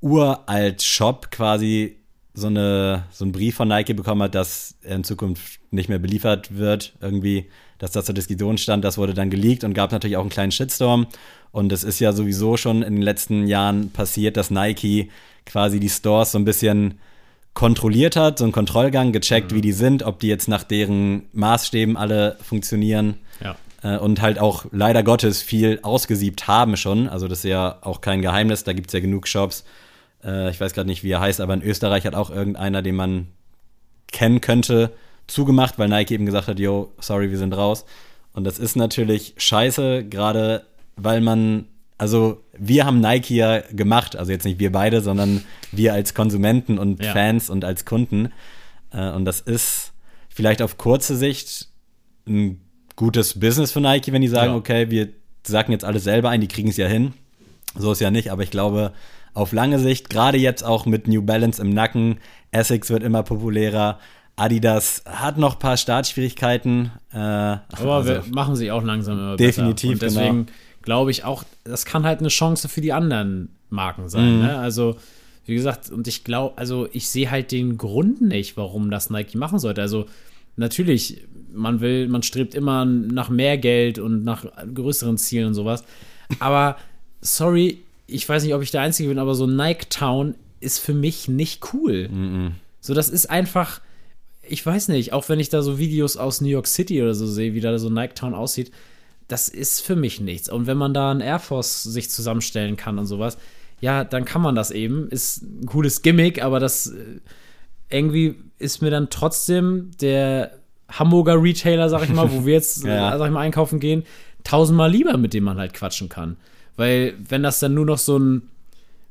[0.00, 1.96] uralt Shop quasi
[2.32, 5.98] so, eine, so einen Brief von Nike bekommen hat, dass er in Zukunft nicht mehr
[5.98, 7.50] beliefert wird, irgendwie,
[7.80, 10.52] dass das zur Diskussion stand, das wurde dann geleakt und gab natürlich auch einen kleinen
[10.52, 11.06] Shitstorm.
[11.50, 15.10] Und es ist ja sowieso schon in den letzten Jahren passiert, dass Nike
[15.46, 17.00] quasi die Stores so ein bisschen
[17.54, 19.56] kontrolliert hat, so einen Kontrollgang, gecheckt, mhm.
[19.56, 23.16] wie die sind, ob die jetzt nach deren Maßstäben alle funktionieren.
[23.42, 23.56] Ja.
[23.82, 27.08] Äh, und halt auch leider Gottes viel ausgesiebt haben schon.
[27.08, 29.64] Also das ist ja auch kein Geheimnis, da gibt es ja genug Shops,
[30.22, 32.94] äh, ich weiß gerade nicht, wie er heißt, aber in Österreich hat auch irgendeiner, den
[32.94, 33.28] man
[34.12, 34.92] kennen könnte,
[35.30, 37.84] zugemacht, weil Nike eben gesagt hat, yo, sorry, wir sind raus.
[38.32, 40.64] Und das ist natürlich scheiße, gerade
[40.96, 41.66] weil man,
[41.98, 46.78] also wir haben Nike ja gemacht, also jetzt nicht wir beide, sondern wir als Konsumenten
[46.78, 47.12] und ja.
[47.12, 48.32] Fans und als Kunden.
[48.92, 49.92] Äh, und das ist
[50.28, 51.68] vielleicht auf kurze Sicht
[52.26, 52.60] ein
[52.96, 54.58] gutes Business für Nike, wenn die sagen, ja.
[54.58, 55.08] okay, wir
[55.46, 57.14] sagen jetzt alles selber ein, die kriegen es ja hin.
[57.74, 58.92] So ist ja nicht, aber ich glaube,
[59.32, 62.18] auf lange Sicht, gerade jetzt auch mit New Balance im Nacken,
[62.50, 63.98] Essex wird immer populärer.
[64.40, 66.90] Adidas hat noch ein paar Startschwierigkeiten.
[67.12, 70.06] Äh, Aber also wir machen sich auch langsam immer Definitiv, besser.
[70.06, 70.58] Und deswegen genau.
[70.82, 74.36] glaube ich auch, das kann halt eine Chance für die anderen Marken sein.
[74.36, 74.42] Mhm.
[74.42, 74.58] Ne?
[74.58, 74.96] Also,
[75.46, 79.36] wie gesagt, und ich glaube, also ich sehe halt den Grund nicht, warum das Nike
[79.36, 79.82] machen sollte.
[79.82, 80.06] Also,
[80.56, 81.22] natürlich,
[81.52, 85.84] man will, man strebt immer nach mehr Geld und nach größeren Zielen und sowas.
[86.38, 86.76] Aber
[87.20, 90.94] sorry, ich weiß nicht, ob ich der Einzige bin, aber so Nike Town ist für
[90.94, 92.08] mich nicht cool.
[92.08, 92.50] Mm -mm.
[92.80, 93.80] So, das ist einfach,
[94.50, 97.26] ich weiß nicht, auch wenn ich da so Videos aus New York City oder so
[97.26, 98.72] sehe, wie da so Nike Town aussieht,
[99.28, 100.48] das ist für mich nichts.
[100.48, 103.38] Und wenn man da ein Air Force sich zusammenstellen kann und sowas,
[103.80, 105.08] ja, dann kann man das eben.
[105.08, 107.20] Ist ein cooles Gimmick, aber das äh,
[107.88, 110.52] irgendwie ist mir dann trotzdem der
[110.90, 113.16] Hamburger Retailer, sag ich mal, wo wir jetzt, ja.
[113.16, 114.04] sag ich mal, einkaufen gehen,
[114.44, 116.36] tausendmal lieber, mit dem man halt quatschen kann.
[116.76, 118.48] Weil wenn das dann nur noch so ein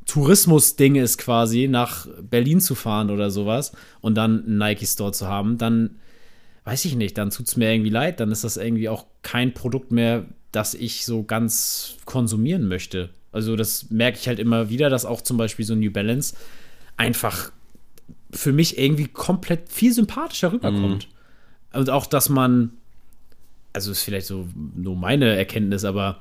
[0.10, 5.58] Tourismus-Ding ist quasi, nach Berlin zu fahren oder sowas und dann einen Nike-Store zu haben,
[5.60, 5.98] dann
[6.66, 9.54] weiß ich nicht, dann tut es mir irgendwie leid, dann ist das irgendwie auch kein
[9.54, 13.10] Produkt mehr, das ich so ganz konsumieren möchte.
[13.32, 16.36] Also das merke ich halt immer wieder, dass auch zum Beispiel so New Balance
[16.98, 17.52] einfach
[18.32, 21.08] für mich irgendwie komplett viel sympathischer rüberkommt.
[21.74, 21.80] Mhm.
[21.80, 22.72] Und auch, dass man,
[23.74, 26.20] also ist vielleicht so nur meine Erkenntnis, aber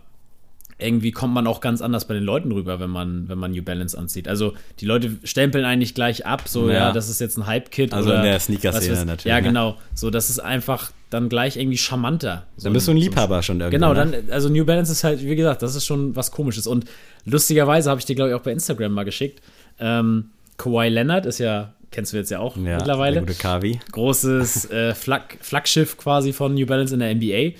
[0.78, 3.62] irgendwie kommt man auch ganz anders bei den Leuten rüber, wenn man, wenn man New
[3.62, 4.28] Balance anzieht.
[4.28, 7.92] Also die Leute stempeln eigentlich gleich ab, so ja, ja das ist jetzt ein Hype-Kit.
[7.92, 9.24] Also oder, in der Sneaker-Szene natürlich.
[9.24, 9.42] Ja, ne?
[9.42, 9.76] genau.
[9.94, 12.46] So, das ist einfach dann gleich irgendwie charmanter.
[12.56, 13.76] So dann bist du ein Liebhaber schon irgendwie.
[13.76, 14.06] Genau, ne?
[14.12, 16.66] dann, also New Balance ist halt, wie gesagt, das ist schon was komisches.
[16.66, 16.84] Und
[17.24, 19.42] lustigerweise habe ich dir, glaube ich, auch bei Instagram mal geschickt.
[19.80, 23.14] Ähm, Kawhi Leonard ist ja kennst du jetzt ja auch Ja, mittlerweile.
[23.14, 23.80] Der gute Kavi.
[23.92, 27.58] großes äh, Flag Flaggschiff quasi von New Balance in der NBA.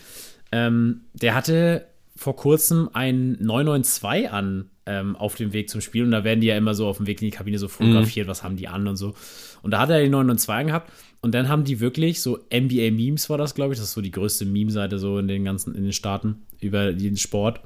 [0.53, 1.87] Ähm, der hatte
[2.19, 6.49] vor kurzem ein 992 an ähm, auf dem Weg zum Spiel und da werden die
[6.49, 8.89] ja immer so auf dem Weg in die Kabine so fotografiert, was haben die an
[8.89, 9.15] und so.
[9.63, 13.31] Und da hat er die 992 angehabt und dann haben die wirklich so NBA Memes
[13.31, 15.85] war das, glaube ich, das ist so die größte Meme-Seite so in den ganzen in
[15.85, 17.61] den Staaten über den Sport.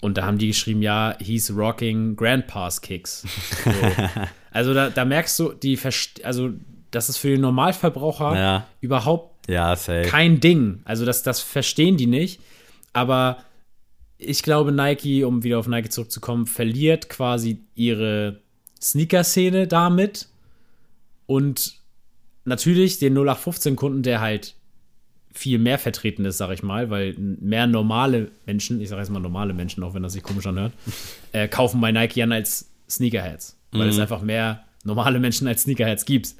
[0.00, 3.24] Und da haben die geschrieben, ja, he's rocking Grandpa's Kicks.
[3.64, 3.70] So.
[4.52, 6.50] also da, da merkst du, die Verst also
[6.90, 8.66] das ist für den Normalverbraucher Ja.
[8.80, 10.82] überhaupt Ja, kein Ding.
[10.84, 12.40] Also das, das verstehen die nicht.
[12.92, 13.38] Aber
[14.18, 18.40] ich glaube, Nike, um wieder auf Nike zurückzukommen, verliert quasi ihre
[18.80, 20.28] Sneaker-Szene damit.
[21.26, 21.78] Und
[22.44, 24.56] natürlich den 0815-Kunden, der halt
[25.32, 29.20] viel mehr vertreten ist, sag ich mal, weil mehr normale Menschen, ich sage jetzt mal
[29.20, 30.72] normale Menschen, auch wenn das sich komisch anhört,
[31.32, 33.56] äh, kaufen bei Nike an als Sneakerheads.
[33.70, 36.34] Weil es einfach mehr normale Menschen als Sneakerheads gibt.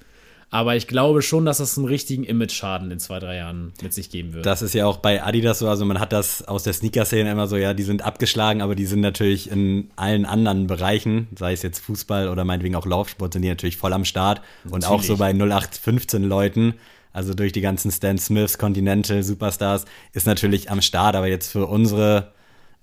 [0.50, 4.10] Aber ich glaube schon, dass das einen richtigen Image-Schaden in zwei, drei Jahren mit sich
[4.10, 4.46] geben wird.
[4.46, 7.46] Das ist ja auch bei Adidas so, also man hat das aus der Sneaker-Szene immer
[7.46, 11.62] so, ja, die sind abgeschlagen, aber die sind natürlich in allen anderen Bereichen, sei es
[11.62, 14.40] jetzt Fußball oder meinetwegen auch Laufsport, sind die natürlich voll am Start.
[14.70, 16.74] Und auch so bei 0815 Leuten,
[17.12, 19.84] also durch die ganzen Stan Smiths, Continental, Superstars,
[20.14, 22.32] ist natürlich am Start, aber jetzt für unsere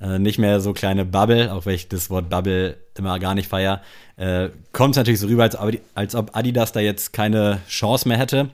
[0.02, 3.50] äh, nicht mehr so kleine Bubble, auch wenn ich das Wort Bubble immer gar nicht
[3.50, 3.82] feier,
[4.18, 8.08] äh, kommt es natürlich so rüber, als, ob- als ob Adidas da jetzt keine Chance
[8.08, 8.50] mehr hätte.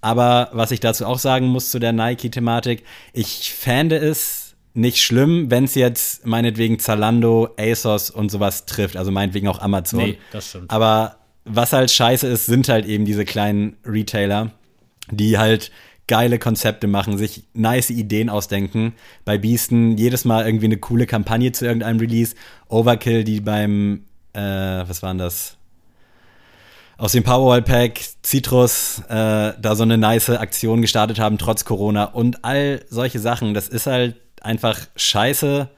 [0.00, 5.50] Aber was ich dazu auch sagen muss zu der Nike-Thematik, ich fände es nicht schlimm,
[5.50, 9.98] wenn es jetzt meinetwegen Zalando, ASOS und sowas trifft, also meinetwegen auch Amazon.
[10.00, 10.70] Nee, das stimmt.
[10.70, 14.52] Aber was halt scheiße ist, sind halt eben diese kleinen Retailer,
[15.10, 15.72] die halt
[16.08, 18.94] geile Konzepte machen, sich nice Ideen ausdenken.
[19.24, 22.34] Bei Beasten jedes Mal irgendwie eine coole Kampagne zu irgendeinem Release.
[22.68, 25.56] Overkill, die beim, äh, was waren das?
[26.96, 32.04] Aus dem Powerwall Pack, Citrus, äh, da so eine nice Aktion gestartet haben, trotz Corona
[32.04, 33.54] und all solche Sachen.
[33.54, 35.68] Das ist halt einfach scheiße.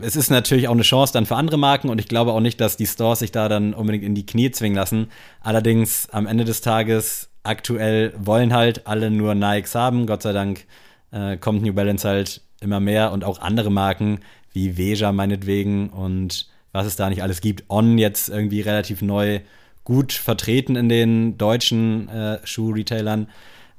[0.00, 2.60] Es ist natürlich auch eine Chance dann für andere Marken und ich glaube auch nicht,
[2.60, 5.08] dass die Stores sich da dann unbedingt in die Knie zwingen lassen.
[5.40, 10.06] Allerdings am Ende des Tages aktuell wollen halt alle nur Nikes haben.
[10.06, 10.64] Gott sei Dank
[11.12, 14.20] äh, kommt New Balance halt immer mehr und auch andere Marken
[14.52, 17.64] wie Veja meinetwegen und was es da nicht alles gibt.
[17.68, 19.40] On jetzt irgendwie relativ neu
[19.84, 23.28] gut vertreten in den deutschen äh, Schuh-Retailern.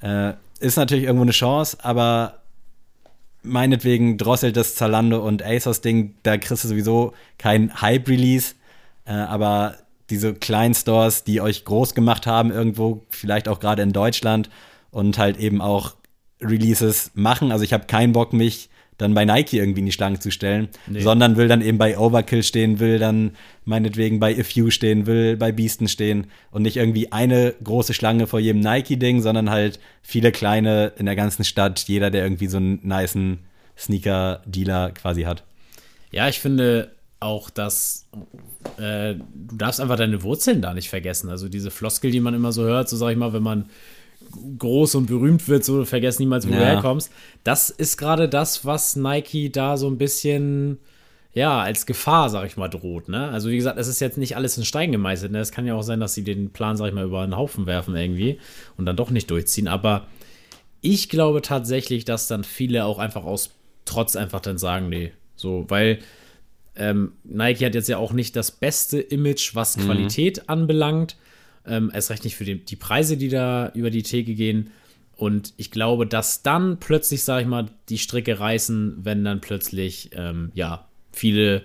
[0.02, 2.42] Äh, ist natürlich irgendwo eine Chance, aber
[3.44, 8.56] meinetwegen drosselt das Zalando und ASOS-Ding, da kriegst du sowieso kein Hype-Release,
[9.06, 9.76] äh, aber
[10.10, 14.50] diese kleinen Stores, die euch groß gemacht haben, irgendwo, vielleicht auch gerade in Deutschland
[14.91, 15.96] und halt eben auch
[16.41, 17.52] Releases machen.
[17.52, 20.70] Also ich habe keinen Bock, mich dann bei Nike irgendwie in die Schlange zu stellen,
[20.88, 21.02] Nee.
[21.02, 23.32] sondern will dann eben bei Overkill stehen, will dann
[23.63, 28.26] meinetwegen bei A Few stehen, will bei Beasten stehen und nicht irgendwie eine große Schlange
[28.26, 32.58] vor jedem Nike-Ding, sondern halt viele kleine in der ganzen Stadt, jeder, der irgendwie so
[32.58, 33.39] einen nicen
[33.78, 35.43] Sneaker-Dealer quasi hat.
[36.12, 38.08] Ja, ich finde auch, dass
[38.78, 41.30] äh, du darfst einfach deine Wurzeln da nicht vergessen.
[41.30, 43.70] Also diese Floskel, die man immer so hört, so sag ich mal, wenn man
[44.60, 46.66] groß und berühmt wird, so vergesst niemals, wo du Ja.
[46.66, 47.12] herkommst.
[47.44, 50.80] Das ist gerade das, was Nike da so ein bisschen
[51.34, 53.10] ja, als Gefahr, sag ich mal, droht.
[53.10, 53.30] Ne?
[53.30, 55.32] Also, wie gesagt, es ist jetzt nicht alles in Stein gemeißelt.
[55.32, 55.40] Ne?
[55.40, 57.68] Es kann ja auch sein, dass sie den Plan, sag ich mal, über einen Haufen
[57.68, 58.40] werfen irgendwie
[58.76, 59.68] und dann doch nicht durchziehen.
[59.68, 60.08] Aber
[60.82, 63.52] ich glaube tatsächlich, dass dann viele auch einfach aus
[63.86, 66.00] Trotz einfach dann sagen, nee, so, weil
[66.78, 71.18] ähm, Nike hat jetzt ja auch nicht das beste Image, was Qualität anbelangt.
[71.66, 74.72] Ähm, erst recht nicht für die, die Preise, die da über die Theke gehen.
[75.16, 80.12] Und ich glaube, dass dann plötzlich, sag ich mal, die Stricke reißen, wenn dann plötzlich,
[80.13, 81.63] ähm, ja, viele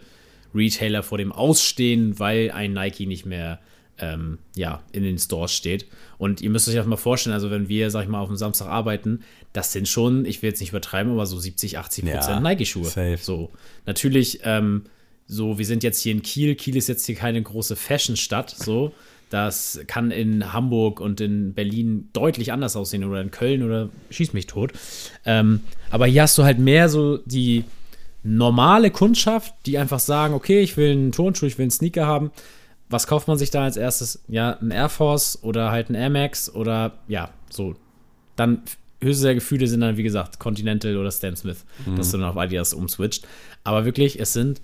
[0.55, 3.61] Retailer vor dem Ausstehen, weil ein Nike nicht mehr,
[3.99, 5.87] ähm, ja, in den Stores steht.
[6.17, 8.37] Und ihr müsst euch das mal vorstellen, also wenn wir, sag ich mal, auf dem
[8.37, 9.21] Samstag arbeiten,
[9.53, 12.85] das sind schon, ich will jetzt nicht übertreiben, aber so 70, 80 Prozent Ja, Nike-Schuhe.
[13.23, 13.51] So,
[13.85, 14.85] natürlich, ähm,
[15.33, 16.55] so, wir sind jetzt hier in Kiel.
[16.55, 18.93] Kiel ist jetzt hier keine große Fashion-Stadt, so.
[19.31, 24.35] Das kann in Hamburg und in Berlin deutlich anders aussehen oder in Köln oder schieß
[24.35, 24.73] mich tot.
[25.25, 27.65] Ähm, aber hier hast du halt mehr so die
[28.23, 32.31] normale Kundschaft, die einfach sagen, okay, ich will einen Turnschuh, ich will einen Sneaker haben.
[32.91, 34.23] Was kauft man sich da als erstes?
[34.29, 37.75] Ja, ein Air Force oder halt ein Air Max oder ja, so.
[38.37, 38.61] Dann
[39.01, 41.65] höchste der Gefühle sind dann, wie gesagt, Continental oder Stan Smith,
[41.97, 43.27] dass du dann auf Adidas umswitcht.
[43.65, 44.61] Aber wirklich, es sind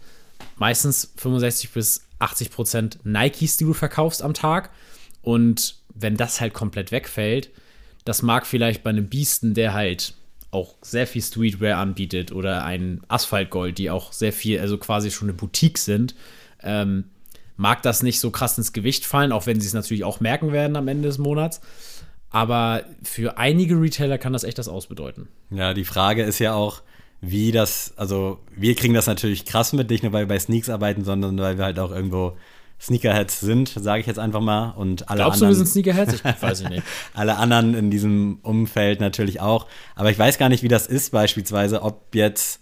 [0.56, 4.70] meistens 65 bis 80 Prozent Nikes, die du verkaufst am Tag.
[5.22, 7.50] Und wenn das halt komplett wegfällt,
[8.04, 10.14] das mag vielleicht bei einem Beasten, der halt
[10.50, 15.28] auch sehr viel Streetwear anbietet oder ein Asphaltgold, die auch sehr viel, also quasi schon
[15.28, 16.14] eine Boutique sind,
[16.62, 17.04] ähm,
[17.56, 20.52] mag das nicht so krass ins Gewicht fallen, auch wenn sie es natürlich auch merken
[20.52, 21.60] werden am Ende des Monats.
[22.30, 25.28] Aber für einige Retailer kann das echt das Ausbedeuten.
[25.50, 26.82] Ja, die Frage ist ja auch,
[27.20, 30.68] wie das, also wir kriegen das natürlich krass mit, nicht nur weil wir bei Sneaks
[30.68, 32.36] arbeiten, sondern weil wir halt auch irgendwo
[32.80, 34.70] Sneakerheads sind, sage ich jetzt einfach mal.
[34.70, 36.12] Und alle Glaubst du, anderen, wir sind Sneakerheads?
[36.14, 36.82] Ich weiß ich nicht.
[37.14, 39.66] alle anderen in diesem Umfeld natürlich auch.
[39.96, 42.60] Aber ich weiß gar nicht, wie das ist beispielsweise, ob jetzt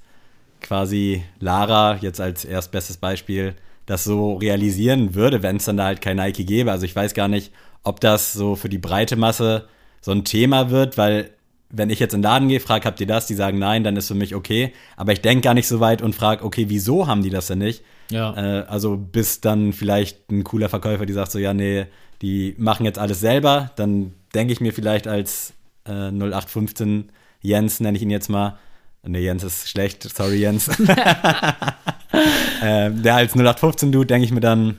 [0.62, 6.00] quasi Lara jetzt als erstbestes Beispiel das so realisieren würde, wenn es dann da halt
[6.00, 6.72] kein Nike gäbe.
[6.72, 9.68] Also ich weiß gar nicht, ob das so für die breite Masse
[10.00, 11.30] so ein Thema wird, weil
[11.70, 13.26] wenn ich jetzt in den Laden gehe, frage, habt ihr das?
[13.26, 14.72] Die sagen nein, dann ist für mich okay.
[14.96, 17.58] Aber ich denke gar nicht so weit und frage, okay, wieso haben die das denn
[17.58, 17.82] nicht?
[18.10, 18.34] Ja.
[18.36, 21.86] Äh, also bis dann vielleicht ein cooler Verkäufer, die sagt so, ja, nee,
[22.22, 27.10] die machen jetzt alles selber, dann denke ich mir vielleicht als äh, 0815
[27.42, 28.58] Jens, nenne ich ihn jetzt mal.
[29.02, 30.68] Nee, Jens ist schlecht, sorry Jens.
[32.62, 34.78] äh, der als 0815-Dude denke ich mir dann,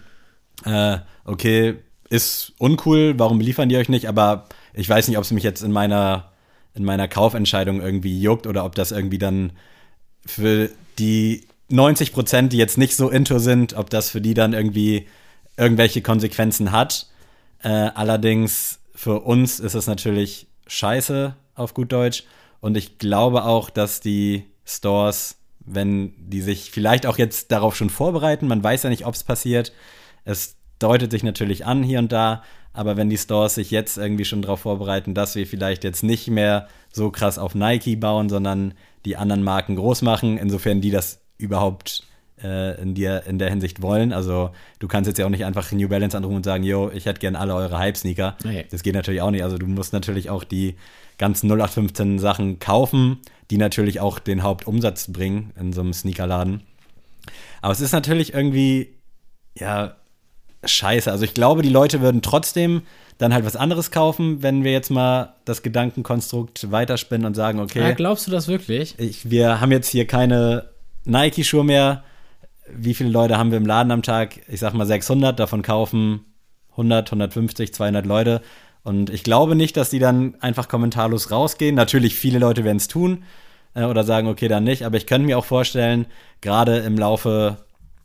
[0.66, 1.76] äh, okay,
[2.10, 4.08] ist uncool, warum liefern die euch nicht?
[4.08, 6.32] Aber ich weiß nicht, ob es mich jetzt in meiner,
[6.78, 9.54] in meiner Kaufentscheidung irgendwie juckt oder ob das irgendwie dann
[10.26, 14.54] für die 90 Prozent, die jetzt nicht so into sind, ob das für die dann
[14.54, 15.08] irgendwie
[15.58, 17.08] irgendwelche Konsequenzen hat.
[17.62, 22.24] Äh, allerdings für uns ist es natürlich scheiße auf gut Deutsch.
[22.60, 27.90] Und ich glaube auch, dass die Stores, wenn die sich vielleicht auch jetzt darauf schon
[27.90, 29.74] vorbereiten, man weiß ja nicht, ob es passiert.
[30.26, 34.26] Es deutet sich natürlich an hier und da, aber wenn die Stores sich jetzt irgendwie
[34.26, 38.74] schon darauf vorbereiten, dass wir vielleicht jetzt nicht mehr so krass auf Nike bauen, sondern
[39.06, 42.04] die anderen Marken groß machen, insofern die das überhaupt
[42.44, 44.14] äh, in, dir, in der Hinsicht wollen.
[44.14, 47.06] Also du kannst jetzt ja auch nicht einfach New Balance anrufen und sagen, yo, ich
[47.06, 48.38] hätte gerne alle eure Hype-Sneaker.
[48.44, 48.66] Nee.
[48.70, 49.44] Das geht natürlich auch nicht.
[49.44, 50.76] Also du musst natürlich auch die
[51.18, 53.18] ganzen 0815 Sachen kaufen,
[53.50, 56.62] die natürlich auch den Hauptumsatz bringen in so einem Sneakerladen.
[57.62, 58.94] Aber es ist natürlich irgendwie,
[59.58, 59.96] ja,
[60.64, 61.12] scheiße.
[61.12, 62.82] Also ich glaube, die Leute würden trotzdem
[63.18, 67.80] dann halt was anderes kaufen, wenn wir jetzt mal das Gedankenkonstrukt weiterspinnen und sagen, okay,
[67.80, 68.96] Ja, glaubst du das wirklich?
[69.00, 70.70] ich, wir haben jetzt hier keine
[71.06, 72.04] Nike-Schuhe mehr.
[72.70, 74.42] Wie viele Leute haben wir im Laden am Tag?
[74.48, 76.26] Ich sag mal 600, davon kaufen
[76.72, 78.42] 100, 150, 200 Leute.
[78.84, 81.76] Und ich glaube nicht, dass die dann einfach kommentarlos rausgehen.
[81.76, 83.24] Natürlich, viele Leute werden es tun
[83.74, 84.86] äh, oder sagen, okay, dann nicht.
[84.86, 86.06] Aber ich könnte mir auch vorstellen,
[86.42, 87.58] gerade im Laufe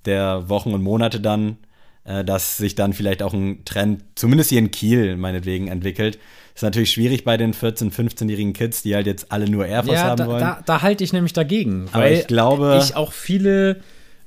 [0.07, 1.59] der Wochen und Monate dann,
[2.05, 6.19] dass sich dann vielleicht auch ein Trend, zumindest hier in Kiel meinetwegen, entwickelt.
[6.55, 9.97] Ist natürlich schwierig bei den 14-, 15-jährigen Kids, die halt jetzt alle nur Air Force
[9.99, 10.41] Ja, haben da, wollen.
[10.41, 11.89] da, da halte ich nämlich dagegen.
[11.93, 13.81] Aber weil ich glaube- Ich auch viele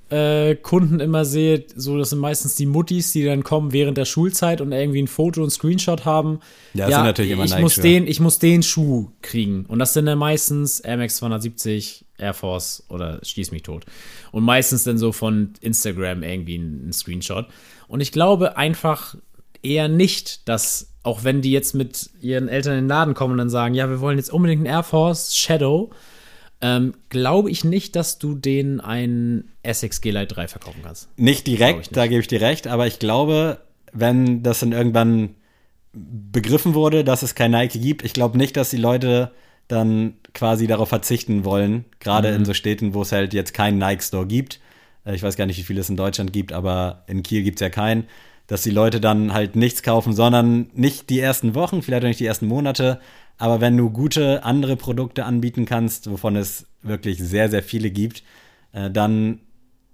[0.09, 4.05] äh, Kunden immer sehe, so das sind meistens die Muttis, die dann kommen während der
[4.05, 6.39] Schulzeit und irgendwie ein Foto und Screenshot haben.
[6.73, 9.65] Ja, das sind natürlich immer ich muss den, ich muss den Schuh kriegen.
[9.67, 13.85] Und das sind dann meistens Air Max 270, Air Force oder Stieß mich tot.
[14.31, 17.47] Und meistens dann so von Instagram irgendwie ein, ein Screenshot.
[17.87, 19.15] Und ich glaube einfach
[19.61, 23.39] eher nicht, dass, auch wenn die jetzt mit ihren Eltern in den Laden kommen und
[23.39, 25.91] dann sagen, ja, wir wollen jetzt unbedingt einen Air Force Shadow,
[26.61, 31.09] ähm, glaube ich nicht, dass du denen einen Essex G-Lite 3 verkaufen kannst.
[31.17, 31.97] Nicht direkt, ich nicht.
[31.97, 33.59] da gebe ich dir recht, aber ich glaube,
[33.91, 35.35] wenn das dann irgendwann
[35.93, 39.31] begriffen wurde, dass es kein Nike gibt, ich glaube nicht, dass die Leute
[39.67, 42.35] dann quasi darauf verzichten wollen, gerade Mhm.
[42.37, 44.59] in so Städten, wo es halt jetzt keinen Nike-Store gibt.
[45.05, 47.57] Äh, Ich weiß gar nicht, wie viel es in Deutschland gibt, aber in Kiel gibt
[47.57, 48.05] es ja keinen,
[48.47, 52.19] dass die Leute dann halt nichts kaufen, sondern nicht die ersten Wochen, vielleicht auch nicht
[52.19, 52.99] die ersten Monate,
[53.37, 58.23] aber wenn du gute andere Produkte anbieten kannst, wovon es wirklich sehr, sehr viele gibt,
[58.73, 59.39] äh, dann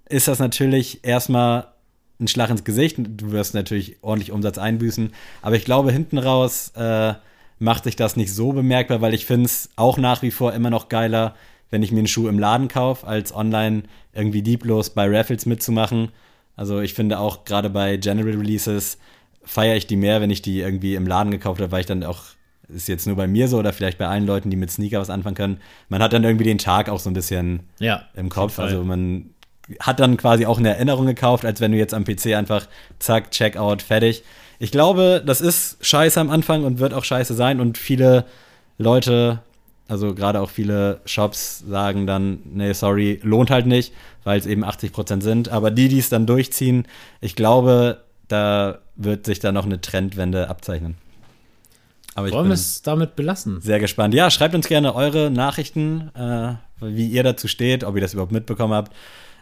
[0.09, 1.67] ist das natürlich erstmal
[2.19, 2.97] ein Schlag ins Gesicht.
[2.99, 5.11] Du wirst natürlich ordentlich Umsatz einbüßen.
[5.41, 7.13] Aber ich glaube, hinten raus äh,
[7.61, 10.69] macht sich das nicht so bemerkbar, weil ich finde es auch nach wie vor immer
[10.71, 11.35] noch geiler,
[11.69, 16.09] wenn ich mir einen Schuh im Laden kaufe, als online irgendwie dieblos bei Raffles mitzumachen.
[16.55, 18.97] Also ich finde auch gerade bei General Releases
[19.43, 22.03] feiere ich die mehr, wenn ich die irgendwie im Laden gekauft habe, weil ich dann
[22.03, 22.23] auch,
[22.67, 25.09] ist jetzt nur bei mir so oder vielleicht bei allen Leuten, die mit Sneaker was
[25.09, 28.03] anfangen können, man hat dann irgendwie den Tag auch so ein bisschen Ja.
[28.15, 28.57] im Kopf.
[28.59, 29.29] Also man
[29.79, 32.67] hat dann quasi auch eine Erinnerung gekauft, als wenn du jetzt am PC einfach
[32.99, 34.23] zack, Checkout, fertig.
[34.61, 38.25] Ich glaube, das ist scheiße am Anfang und wird auch scheiße sein und viele
[38.77, 39.39] Leute,
[39.87, 43.91] also gerade auch viele Shops sagen dann, nee, sorry, lohnt halt nicht,
[44.23, 45.49] weil es eben 80% sind.
[45.49, 46.85] Aber die, die es dann durchziehen,
[47.21, 50.95] ich glaube, da wird sich dann noch eine Trendwende abzeichnen.
[52.13, 53.61] Aber ich Wollen wir es damit belassen?
[53.61, 54.13] sehr gespannt.
[54.13, 58.31] Ja, schreibt uns gerne eure Nachrichten, äh, wie ihr dazu steht, ob ihr das überhaupt
[58.31, 58.93] mitbekommen habt.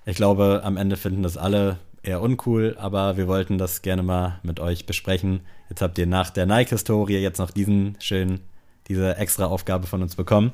[0.06, 1.78] Ich glaube, am Ende finden das alle
[2.10, 5.42] eher uncool, aber wir wollten das gerne mal mit euch besprechen.
[5.70, 8.42] Jetzt habt ihr nach der Nike-Historie jetzt noch diesen schönen,
[8.88, 10.52] diese extra Aufgabe von uns bekommen.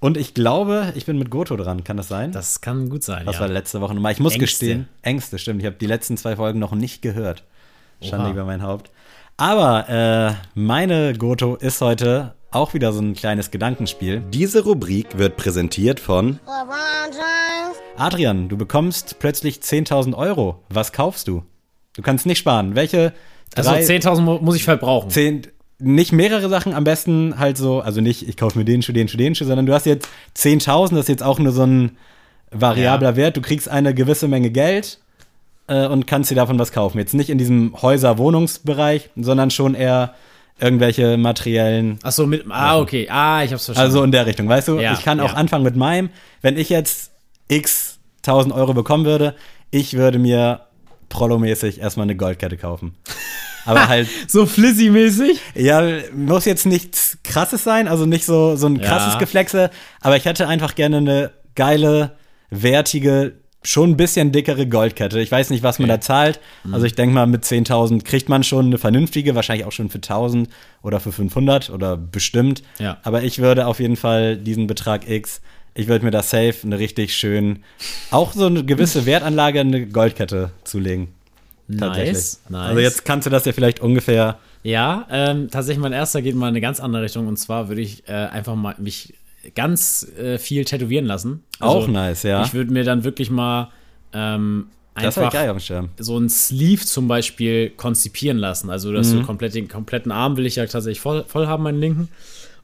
[0.00, 1.84] Und ich glaube, ich bin mit Goto dran.
[1.84, 2.32] Kann das sein?
[2.32, 3.24] Das kann gut sein.
[3.26, 3.42] Das ja.
[3.42, 4.12] war letzte Woche nochmal.
[4.12, 4.44] Ich muss Ängste.
[4.44, 5.60] gestehen, Ängste, stimmt.
[5.60, 7.44] Ich habe die letzten zwei Folgen noch nicht gehört.
[8.02, 8.32] Schande Oha.
[8.32, 8.90] über mein Haupt.
[9.38, 14.22] Aber äh, meine Goto ist heute auch wieder so ein kleines Gedankenspiel.
[14.32, 16.38] Diese Rubrik wird präsentiert von.
[17.96, 20.62] Adrian, du bekommst plötzlich 10.000 Euro.
[20.68, 21.42] Was kaufst du?
[21.94, 22.74] Du kannst nicht sparen.
[22.74, 23.12] Welche
[23.54, 25.10] Also drei, 10.000 mu- muss ich verbrauchen.
[25.10, 25.42] zehn,
[25.78, 29.08] nicht mehrere Sachen, am besten halt so, also nicht, ich kaufe mir den Schuh, den
[29.08, 31.96] Schuh, den Schuh, sondern du hast jetzt 10.000, das ist jetzt auch nur so ein
[32.50, 33.36] variabler Wert.
[33.36, 35.00] Du kriegst eine gewisse Menge Geld
[35.68, 36.98] äh, und kannst dir davon was kaufen.
[36.98, 40.14] Jetzt nicht in diesem Häuser-Wohnungsbereich, sondern schon eher
[40.58, 42.44] irgendwelche materiellen Ach so, mit.
[42.48, 43.08] Ah, okay.
[43.10, 43.90] Ah, ich hab's verstanden.
[43.92, 44.78] also in der Richtung, weißt du?
[44.78, 45.36] Ja, ich kann auch ja.
[45.36, 46.10] anfangen mit meinem.
[46.40, 47.12] Wenn ich jetzt
[47.48, 49.34] x 1000 Euro bekommen würde,
[49.70, 50.60] ich würde mir
[51.08, 52.94] Prollo-mäßig erstmal eine Goldkette kaufen.
[53.66, 55.40] Aber halt, so Flizzy-mäßig?
[55.54, 55.82] ja,
[56.14, 59.18] muss jetzt nichts krasses sein, also nicht so, so ein krasses Ja.
[59.18, 62.12] Geflexe, aber ich hätte einfach gerne eine geile,
[62.48, 63.32] wertige,
[63.66, 65.20] schon ein bisschen dickere Goldkette.
[65.20, 65.98] Ich weiß nicht, was man Okay.
[65.98, 66.40] da zahlt.
[66.64, 66.74] Mhm.
[66.74, 69.98] Also ich denke mal, mit 10.000 kriegt man schon eine vernünftige, wahrscheinlich auch schon für
[69.98, 70.48] 1.000
[70.82, 72.62] oder für 500 oder bestimmt.
[72.78, 72.98] Ja.
[73.02, 75.40] Aber ich würde auf jeden Fall diesen Betrag X,
[75.74, 77.58] ich würde mir da safe eine richtig schön,
[78.10, 81.08] auch so eine gewisse Wertanlage, eine Goldkette zulegen.
[81.68, 82.12] Tatsächlich.
[82.14, 82.68] Nice, nice.
[82.68, 84.38] Also jetzt kannst du das ja vielleicht ungefähr.
[84.62, 87.80] Ja, ähm, tatsächlich mein erster geht mal in eine ganz andere Richtung und zwar würde
[87.82, 89.14] ich äh, einfach mal mich
[89.54, 91.42] ganz äh, viel tätowieren lassen.
[91.60, 92.44] Also, Auch nice, ja.
[92.44, 93.70] Ich würde mir dann wirklich mal
[94.12, 95.32] ähm, einfach
[95.98, 98.70] so ein Sleeve zum Beispiel konzipieren lassen.
[98.70, 99.18] Also das Mhm.
[99.18, 102.08] so komplett, den kompletten Arm will ich ja tatsächlich voll, voll haben, meinen linken.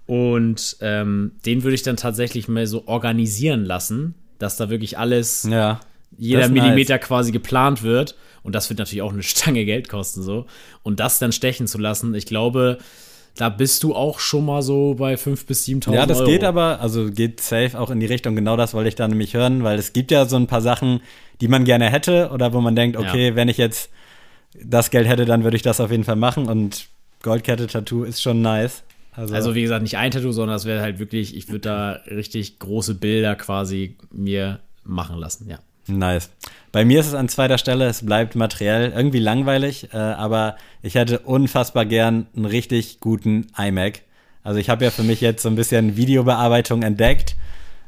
[0.06, 5.46] Und ähm, den würde ich dann tatsächlich mal so organisieren lassen, dass da wirklich alles
[5.48, 5.80] Ja.
[6.18, 8.16] jeder Millimeter quasi geplant wird.
[8.42, 10.46] Und das wird natürlich auch eine Stange Geld kosten, so.
[10.82, 12.78] Und das dann stechen zu lassen, ich glaube,
[13.36, 16.30] da bist du auch schon mal so bei 5.000 bis 7.000 Ja, das Euro.
[16.30, 19.34] geht aber, also geht safe auch in die Richtung, genau das wollte ich da nämlich
[19.34, 21.00] hören, weil es gibt ja so ein paar Sachen,
[21.40, 23.34] die man gerne hätte oder wo man denkt, okay, Ja.
[23.36, 23.90] wenn ich jetzt
[24.62, 26.88] das Geld hätte, dann würde ich das auf jeden Fall machen und
[27.22, 28.82] Goldkette-Tattoo ist schon nice.
[29.14, 31.90] Also, Also, wie gesagt, nicht ein Tattoo, sondern das wäre halt wirklich, ich würde da
[32.10, 35.58] richtig große Bilder quasi mir machen lassen, ja.
[35.86, 36.30] Nice.
[36.72, 40.94] Bei mir ist es an zweiter Stelle, es bleibt materiell irgendwie langweilig, äh, aber ich
[40.94, 44.02] hätte unfassbar gern einen richtig guten iMac.
[44.42, 47.36] Also ich habe ja für mich jetzt so ein bisschen Videobearbeitung entdeckt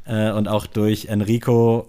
[0.05, 1.89] äh, und auch durch Enrico,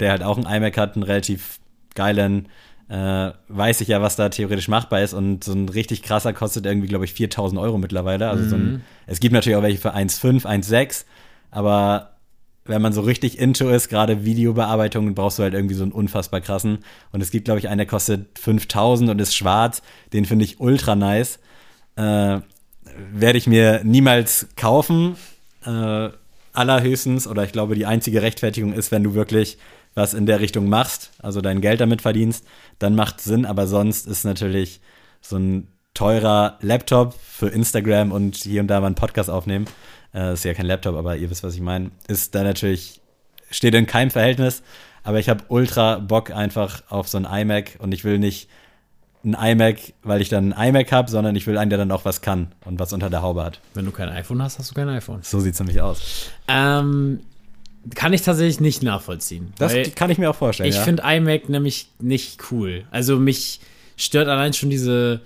[0.00, 1.60] der halt auch einen iMac hat, einen relativ
[1.94, 2.48] geilen,
[2.88, 6.66] äh, weiß ich ja, was da theoretisch machbar ist und so ein richtig krasser kostet
[6.66, 8.28] irgendwie, glaube ich, 4000 Euro mittlerweile.
[8.28, 11.04] Also so ein, es gibt natürlich auch welche für 1,5, 1,6,
[11.50, 12.11] aber
[12.64, 16.40] wenn man so richtig into ist, gerade Videobearbeitung, brauchst du halt irgendwie so einen unfassbar
[16.40, 16.78] krassen.
[17.10, 19.82] Und es gibt, glaube ich, einen, der kostet 5000 und ist schwarz.
[20.12, 21.38] Den finde ich ultra nice.
[21.96, 22.40] Äh,
[23.12, 25.16] werde ich mir niemals kaufen.
[25.64, 26.10] Äh,
[26.52, 29.58] allerhöchstens, oder ich glaube, die einzige Rechtfertigung ist, wenn du wirklich
[29.94, 32.44] was in der Richtung machst, also dein Geld damit verdienst,
[32.78, 34.80] dann macht Sinn, aber sonst ist natürlich
[35.20, 39.66] so ein teurer Laptop für Instagram und hier und da mal einen Podcast aufnehmen,
[40.14, 43.00] äh, ist ja kein Laptop, aber ihr wisst, was ich meine, ist da natürlich,
[43.50, 44.62] steht in keinem Verhältnis,
[45.04, 48.48] aber ich habe ultra Bock einfach auf so ein iMac und ich will nicht
[49.24, 52.04] ein iMac, weil ich dann ein iMac habe, sondern ich will einen, der dann auch
[52.04, 53.60] was kann und was unter der Haube hat.
[53.74, 55.20] Wenn du kein iPhone hast, hast du kein iPhone.
[55.22, 56.30] So sieht's nämlich aus.
[56.48, 57.20] Ähm,
[57.94, 59.52] kann ich tatsächlich nicht nachvollziehen.
[59.58, 60.68] Das kann ich mir auch vorstellen.
[60.68, 60.82] ich ja.
[60.82, 62.84] finde iMac nämlich nicht cool.
[62.90, 63.60] Also mich
[63.96, 65.20] stört allein schon diese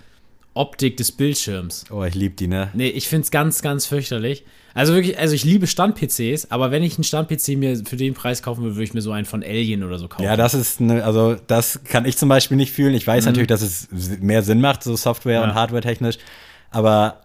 [0.56, 1.84] Optik des Bildschirms.
[1.90, 2.70] Oh, ich liebe die, ne?
[2.74, 4.44] Nee, ich finde es ganz, ganz fürchterlich.
[4.74, 8.42] Also wirklich, also ich liebe Stand-PCs, aber wenn ich einen Stand-PC mir für den Preis
[8.42, 10.22] kaufen würde, würde ich mir so einen von Alien oder so kaufen.
[10.24, 12.94] Ja, das ist, ne, also das kann ich zum Beispiel nicht fühlen.
[12.94, 13.88] Ich weiß natürlich, dass es
[14.20, 15.54] mehr Sinn macht, so Software- und Mhm.
[15.54, 15.60] Ja.
[15.60, 16.18] Hardware-technisch,
[16.70, 17.22] aber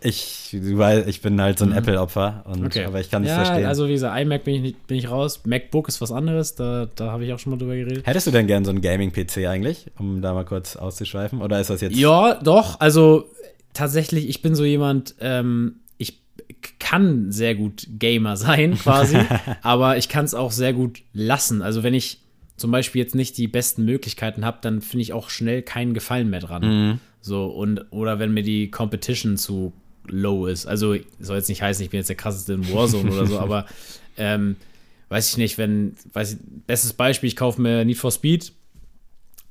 [0.00, 2.66] ich, weißt, ich bin halt so ein Apple-Opfer, und Mhm.
[2.66, 2.84] Okay.
[2.84, 3.66] aber ich kann es ja, verstehen.
[3.66, 5.42] also wie gesagt, iMac bin ich, nicht, bin ich raus.
[5.46, 8.06] MacBook ist was anderes, da, da habe ich auch schon mal drüber geredet.
[8.06, 11.40] Hättest du denn gern so einen Gaming-PC eigentlich, um da mal kurz auszuschweifen?
[11.42, 11.96] Oder ist das jetzt.
[11.96, 12.80] Ja, doch.
[12.80, 13.30] Also
[13.72, 16.20] tatsächlich, ich bin so jemand, ähm, ich
[16.78, 19.18] kann sehr gut Gamer sein, quasi,
[19.62, 21.62] aber ich kann es auch sehr gut lassen.
[21.62, 22.20] Also wenn ich
[22.56, 26.30] zum Beispiel jetzt nicht die besten Möglichkeiten habe, dann finde ich auch schnell keinen Gefallen
[26.30, 27.00] mehr dran.
[27.24, 29.72] So, und, oder wenn mir die Competition zu
[30.06, 30.66] low ist.
[30.66, 33.64] Also, soll jetzt nicht heißen, ich bin jetzt der krasseste in Warzone oder so, aber
[34.18, 34.56] ähm,
[35.08, 38.52] weiß ich nicht, wenn, weiß ich, bestes Beispiel, ich kaufe mir Need for Speed,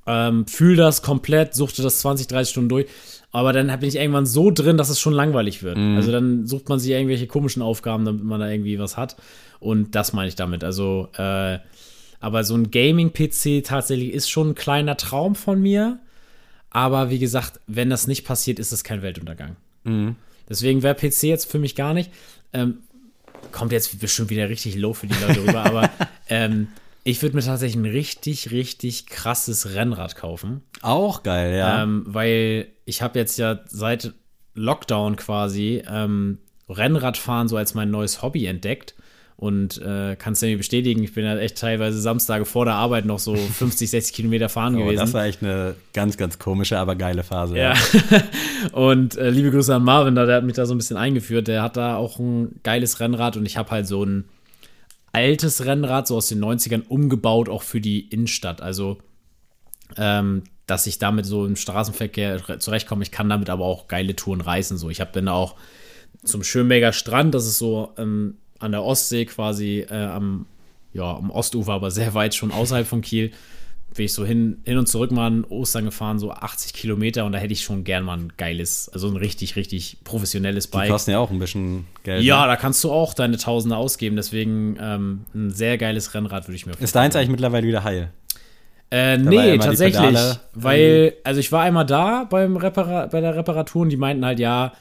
[0.05, 2.85] ähm, fühle das komplett, suchte das 20, 30 Stunden durch.
[3.31, 5.77] Aber dann bin ich irgendwann so drin, dass es schon langweilig wird.
[5.95, 9.15] Also dann sucht man sich irgendwelche komischen Aufgaben, damit man da irgendwie was hat.
[9.59, 10.63] Und das meine ich damit.
[10.63, 11.57] Also, äh,
[12.19, 15.99] aber so ein Gaming-PC tatsächlich ist schon ein kleiner Traum von mir.
[16.73, 19.55] Aber wie gesagt, wenn das nicht passiert, ist es kein Weltuntergang.
[20.49, 22.11] Deswegen wäre PC jetzt für mich gar nicht.
[22.51, 22.79] Ähm,
[23.51, 25.89] kommt jetzt bestimmt wieder richtig low für die Leute rüber, aber
[26.29, 26.67] ähm,
[27.03, 30.61] ich würde mir tatsächlich ein richtig, richtig krasses Rennrad kaufen.
[30.81, 31.83] Auch geil, ja.
[31.83, 34.13] Ähm, weil ich habe jetzt ja seit
[34.55, 38.95] Lockdown quasi ähm, Rennradfahren so als mein neues Hobby entdeckt.
[39.43, 43.03] Und äh, kannst du mir bestätigen, ich bin ja echt teilweise Samstage vor der Arbeit
[43.03, 45.01] noch so 50, 60 Kilometer fahren oh, gewesen.
[45.01, 47.57] das war echt eine ganz, ganz komische, aber geile Phase.
[47.57, 47.73] Ja.
[48.71, 51.49] und äh, liebe Grüße an Marvin, da, der hat mich da so ein bisschen eingeführt.
[51.49, 54.23] Der hat da auch ein geiles Rennrad und ich habe halt so ein
[55.11, 58.61] altes Rennrad, so aus den 90ern, umgebaut, auch für die Innenstadt.
[58.61, 58.99] Also,
[59.97, 63.03] ähm, dass ich damit so im Straßenverkehr zurechtkomme.
[63.03, 64.77] Ich kann damit aber auch geile Touren reißen.
[64.77, 65.55] So, ich habe dann auch
[66.23, 70.45] zum Schönberger Strand, das ist so ähm, an der Ostsee quasi äh, am,
[70.93, 73.31] ja, am Ostufer, aber sehr weit schon außerhalb von Kiel.
[73.95, 77.31] Bin ich so hin, hin und zurück mal an Ostern gefahren, so 80 Kilometer und
[77.31, 80.89] da hätte ich schon gern mal ein geiles, also ein richtig, richtig professionelles Die Bike.
[80.89, 82.23] kosten ja auch ein bisschen Geld.
[82.23, 82.47] Ja, ne?
[82.47, 84.15] da kannst du auch deine Tausende ausgeben.
[84.15, 88.09] Deswegen ähm, ein sehr geiles Rennrad würde ich mir Ist deins eigentlich mittlerweile wieder heil?
[88.89, 89.95] Äh, nee, die tatsächlich.
[90.01, 94.25] Pedale Weil, also ich war einmal da beim Repara bei der Reparatur und die meinten
[94.25, 94.73] halt, ja,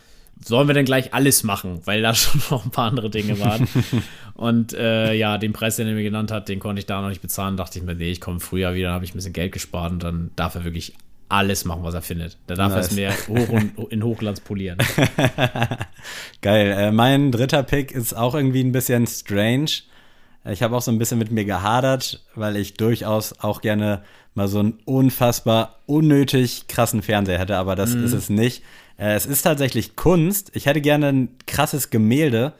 [0.44, 1.80] sollen wir denn gleich alles machen?
[1.84, 3.68] Weil da schon noch ein paar andere Dinge waren.
[4.34, 7.08] und äh, ja, den Preis, den er mir genannt hat, den konnte ich da noch
[7.08, 7.56] nicht bezahlen.
[7.56, 9.92] Dachte ich mir, nee, ich komme früher wieder, dann habe ich ein bisschen Geld gespart
[9.92, 10.94] und dann darf er wirklich
[11.28, 12.36] alles machen, was er findet.
[12.46, 12.96] Da darf Nice.
[12.98, 14.78] er es mir hoch und in Hochglanz polieren.
[16.42, 16.72] Geil.
[16.72, 19.70] Äh, mein dritter Pick ist auch irgendwie ein bisschen strange.
[20.44, 24.02] Ich habe auch so ein bisschen mit mir gehadert, weil ich durchaus auch gerne
[24.34, 28.62] mal so einen unfassbar unnötig krassen Fernseher hätte, aber das ist es nicht.
[28.98, 30.50] Äh, es ist tatsächlich Kunst.
[30.54, 32.52] Ich hätte gerne ein krasses Gemälde,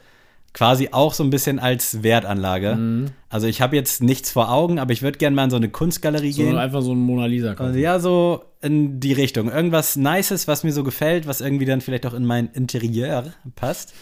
[0.53, 3.09] quasi auch so ein bisschen als Wertanlage.
[3.29, 5.69] Also ich habe jetzt nichts vor Augen, aber ich würde gerne mal in so eine
[5.69, 6.57] Kunstgalerie So gehen.
[6.57, 7.69] einfach so ein Mona Lisa kaufen.
[7.69, 9.49] Also ja, so in die Richtung.
[9.51, 13.93] Irgendwas Nices, was mir so gefällt, was irgendwie dann vielleicht auch in mein Interieur passt.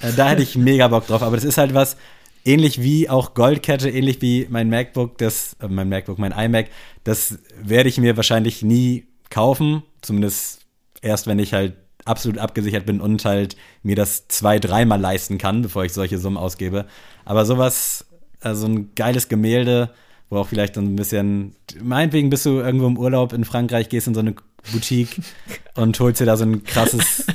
[0.00, 1.22] Äh, da hätte ich mega Bock drauf.
[1.22, 1.96] Aber das ist halt was
[2.44, 6.66] ähnlich wie auch Goldkette, ähnlich wie mein MacBook, das, äh, mein MacBook, mein iMac.
[7.02, 9.82] Das werde ich mir wahrscheinlich nie kaufen.
[10.02, 10.60] Zumindest
[11.06, 15.62] erst, wenn ich halt absolut abgesichert bin und halt mir das zwei, dreimal leisten kann,
[15.62, 16.86] bevor ich solche Summen ausgebe.
[17.24, 18.06] Aber sowas,
[18.40, 19.90] also ein geiles Gemälde,
[20.30, 24.06] wo auch vielleicht so ein bisschen, meinetwegen bist du irgendwo im Urlaub in Frankreich, gehst
[24.06, 24.34] in so eine
[24.72, 25.20] Boutique
[25.74, 27.26] und holst dir da so ein krasses,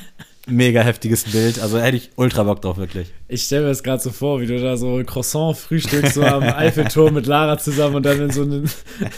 [0.48, 1.60] mega heftiges Bild.
[1.60, 3.12] Also hätte ich ultra Bock drauf, wirklich.
[3.28, 6.24] Ich stelle mir das gerade so vor, wie du da so ein Croissant frühstückst, so
[6.24, 8.70] am Eiffelturm mit Lara zusammen und dann in so einen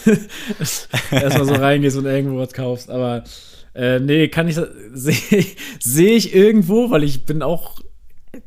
[1.12, 2.90] erstmal so reingehst und irgendwo was kaufst.
[2.90, 3.24] Aber
[3.74, 4.56] äh, nee, kann ich
[4.94, 5.46] sehe
[5.80, 7.80] seh ich irgendwo, weil ich bin auch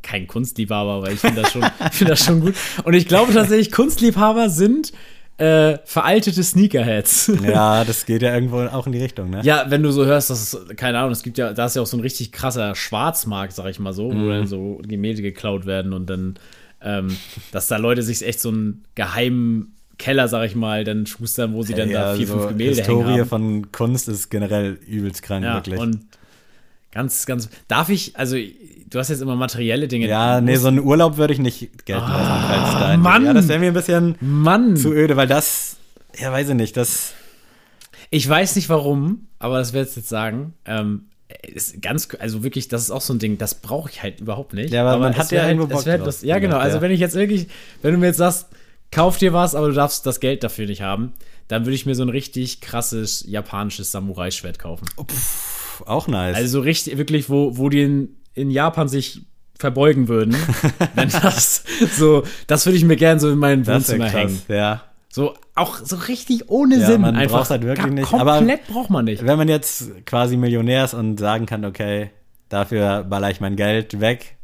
[0.02, 1.62] kein Kunstliebhaber, aber ich finde das schon,
[1.92, 2.54] finde das schon gut.
[2.84, 4.92] Und ich glaube tatsächlich, Kunstliebhaber sind
[5.38, 7.32] äh, veraltete Sneakerheads.
[7.42, 9.40] Ja, das geht ja irgendwo auch in die Richtung, ne?
[9.42, 11.82] Ja, wenn du so hörst, dass es, keine Ahnung, es gibt ja, da ist ja
[11.82, 15.66] auch so ein richtig krasser Schwarzmarkt, sag ich mal so, wo dann so Gemälde geklaut
[15.66, 16.38] werden und dann,
[16.80, 17.16] ähm,
[17.52, 21.62] dass da Leute sich echt so einen geheimen Keller, sag ich mal, dann schustern, wo
[21.62, 23.28] sie dann da vier, fünf Gemälde hängen Historie haben.
[23.28, 25.80] von Kunst ist generell übelst krank, ja, wirklich.
[25.80, 26.00] und
[26.92, 30.06] ganz, ganz, darf ich, also, du hast jetzt immer materielle Dinge.
[30.06, 33.24] ja, nee, so einen Urlaub würde ich nicht gelten lassen, da ein- Mann!
[33.24, 34.76] Ja, das wäre mir ein bisschen Mann!
[34.76, 35.76] zu öde, weil das,
[36.18, 37.12] ja, weiß ich nicht, das
[38.10, 40.54] Ich weiß nicht warum, aber das werde ich jetzt sagen.
[40.64, 41.06] Ähm,
[41.42, 44.54] ist ganz, also wirklich, das ist auch so ein Ding, das brauche ich halt überhaupt
[44.54, 44.72] nicht.
[44.72, 46.04] Ja, aber man es hat ja irgendwo es Bock drauf.
[46.04, 46.56] das- Ja, genau.
[46.58, 46.82] Also Ja.
[46.82, 47.48] wenn ich jetzt wirklich,
[47.82, 48.46] wenn du mir jetzt sagst,
[48.90, 51.12] kauf dir was, aber du darfst das Geld dafür nicht haben,
[51.48, 54.86] dann würde ich mir so ein richtig krasses japanisches Samurai-Schwert kaufen.
[55.08, 56.36] pff, auch nice.
[56.36, 59.22] Also so richtig, wirklich, wo, wo die in, in Japan sich
[59.58, 60.36] verbeugen würden,
[60.94, 61.64] wenn das
[61.96, 64.42] so, das würde ich mir gerne so in mein das wär Wohnzimmer hängen.
[64.48, 64.82] ja.
[65.08, 67.00] So, auch so richtig ohne Ja, Sinn.
[67.00, 69.24] man Einfach braucht's halt wirklich nicht, Komplett aber- braucht man nicht.
[69.24, 72.10] Wenn man jetzt quasi Millionär ist und sagen kann, okay,
[72.50, 74.35] dafür baller ich mein Geld weg.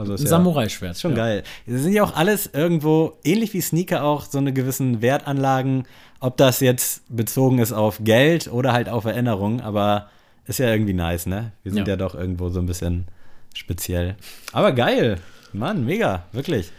[0.00, 0.98] Also ist Ein ja Samurai-Schwert.
[0.98, 1.16] schon ja.
[1.18, 1.42] geil.
[1.66, 5.84] Das sind ja auch alles irgendwo, ähnlich wie Sneaker auch, so eine gewissen Wertanlagen,
[6.20, 10.08] ob das jetzt bezogen ist auf Geld oder halt auf Erinnerung, aber
[10.46, 11.52] ist ja irgendwie nice, ne?
[11.62, 11.96] Wir sind ja, Ja.
[11.96, 13.06] doch irgendwo so ein bisschen
[13.54, 14.16] speziell.
[14.52, 15.18] Aber geil.
[15.52, 16.70] Mann, mega, wirklich.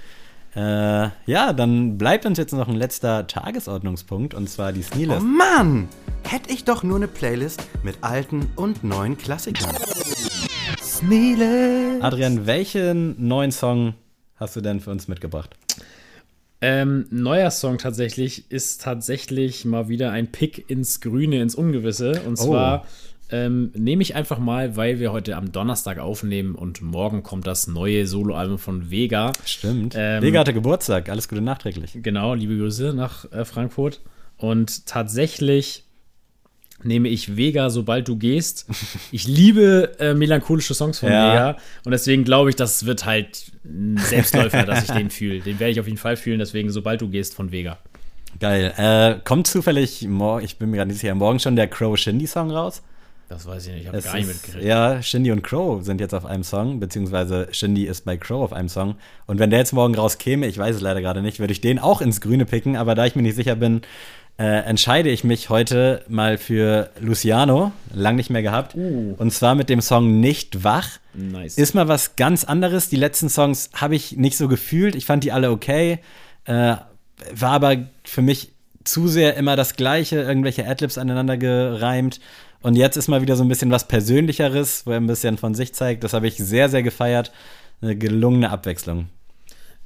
[0.55, 5.21] Äh, ja, dann bleibt uns jetzt noch ein letzter Tagesordnungspunkt und zwar die Oh Sneelist.
[5.21, 5.87] Mann!
[6.27, 9.71] Hätte ich doch nur eine Playlist mit alten und neuen Klassikern.
[11.01, 11.97] Sneele!
[12.01, 13.95] Adrian, welchen neuen Song
[14.35, 15.49] hast du denn für uns mitgebracht?
[16.61, 22.21] Ähm, neuer Song tatsächlich ist tatsächlich mal wieder ein Pick ins Grüne, ins Ungewisse.
[22.27, 22.45] Und Oh.
[22.45, 22.85] zwar
[23.31, 27.65] ähm, nehme ich einfach mal, weil wir heute am Donnerstag aufnehmen und morgen kommt das
[27.65, 29.33] neue Soloalbum von Vega.
[29.43, 29.95] Stimmt.
[29.97, 31.09] Ähm, Vega hatte Geburtstag.
[31.09, 31.97] Alles Gute nachträglich.
[32.03, 34.01] Genau, liebe Grüße nach äh, Frankfurt.
[34.37, 35.85] Und tatsächlich
[36.83, 38.67] nehme ich Vega, sobald du gehst.
[39.11, 41.33] Ich liebe äh, melancholische Songs von Ja.
[41.33, 45.39] Vega und deswegen glaube ich, das wird halt ein Selbstläufer, dass ich den fühle.
[45.39, 47.77] Den werde ich auf jeden Fall fühlen, deswegen sobald du gehst von Vega.
[48.39, 48.73] Geil.
[48.77, 52.27] Äh, kommt zufällig, morgen, ich bin mir gerade nicht sicher, morgen schon der Crow Shindy
[52.27, 52.81] Song raus?
[53.31, 54.65] Das weiß ich nicht, ich habe gar nicht mitgekriegt.
[54.65, 58.51] Ja, Shindy und Crow sind jetzt auf einem Song, beziehungsweise Shindy ist bei Crow auf
[58.51, 58.95] einem Song.
[59.25, 61.79] Und wenn der jetzt morgen rauskäme, ich weiß es leider gerade nicht, würde ich den
[61.79, 63.83] auch ins Grüne picken, aber da ich mir nicht sicher bin,
[64.41, 68.73] äh, entscheide ich mich heute mal für Luciano, lang nicht mehr gehabt.
[68.73, 69.13] Uh.
[69.19, 70.89] Und zwar mit dem Song Nicht wach.
[71.13, 71.59] Nice.
[71.59, 72.89] Ist mal was ganz anderes.
[72.89, 74.95] Die letzten Songs habe ich nicht so gefühlt.
[74.95, 75.99] Ich fand die alle okay.
[76.45, 76.75] Äh,
[77.35, 82.19] war aber für mich zu sehr immer das Gleiche, irgendwelche Adlibs aneinander gereimt.
[82.63, 85.53] Und jetzt ist mal wieder so ein bisschen was Persönlicheres, wo er ein bisschen von
[85.53, 86.03] sich zeigt.
[86.03, 87.31] Das habe ich sehr, sehr gefeiert.
[87.79, 89.09] Eine gelungene Abwechslung.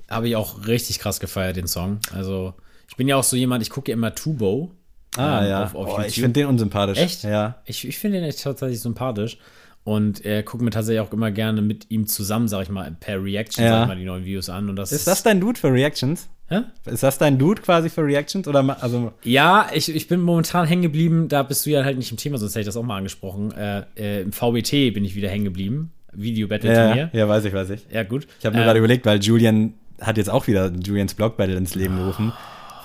[0.10, 2.00] Habe ich auch richtig krass gefeiert, den Song.
[2.14, 2.54] Also,
[2.88, 4.72] ich bin ja auch so jemand, ich gucke ja immer Tubo.
[5.18, 5.64] Ah, ähm, ja.
[5.64, 6.98] Auf, auf oh, ich finde den unsympathisch.
[7.00, 7.24] Echt?
[7.24, 7.56] Ja.
[7.66, 9.38] Ich, ich finde ihn echt tatsächlich sympathisch.
[9.84, 13.24] Und er guckt mir tatsächlich auch immer gerne mit ihm zusammen, sag ich mal, per
[13.24, 13.70] Reaction, Ja.
[13.72, 14.68] sag ich mal, die neuen Videos an.
[14.68, 16.28] Und das Ist das dein Dude für Reactions?
[16.48, 16.62] Hä?
[16.86, 18.48] Ist das dein Dude quasi für Reactions?
[18.48, 22.10] Oder also Ja, ich, ich bin momentan hängen geblieben, da bist du ja halt nicht
[22.12, 23.52] im Thema, sonst hätte ich das auch mal angesprochen.
[23.52, 25.92] Äh, äh, Im VBT bin ich wieder hängen geblieben.
[26.14, 27.10] ja, Video-Battle-Turnier.
[27.14, 27.86] ja, weiß ich, weiß ich.
[27.92, 28.04] Ja.
[28.04, 28.28] gut.
[28.40, 31.56] Ich habe mir Ähm, gerade überlegt, weil Julian hat jetzt auch wieder Julians Blog Battle
[31.58, 32.34] ins Leben gerufen,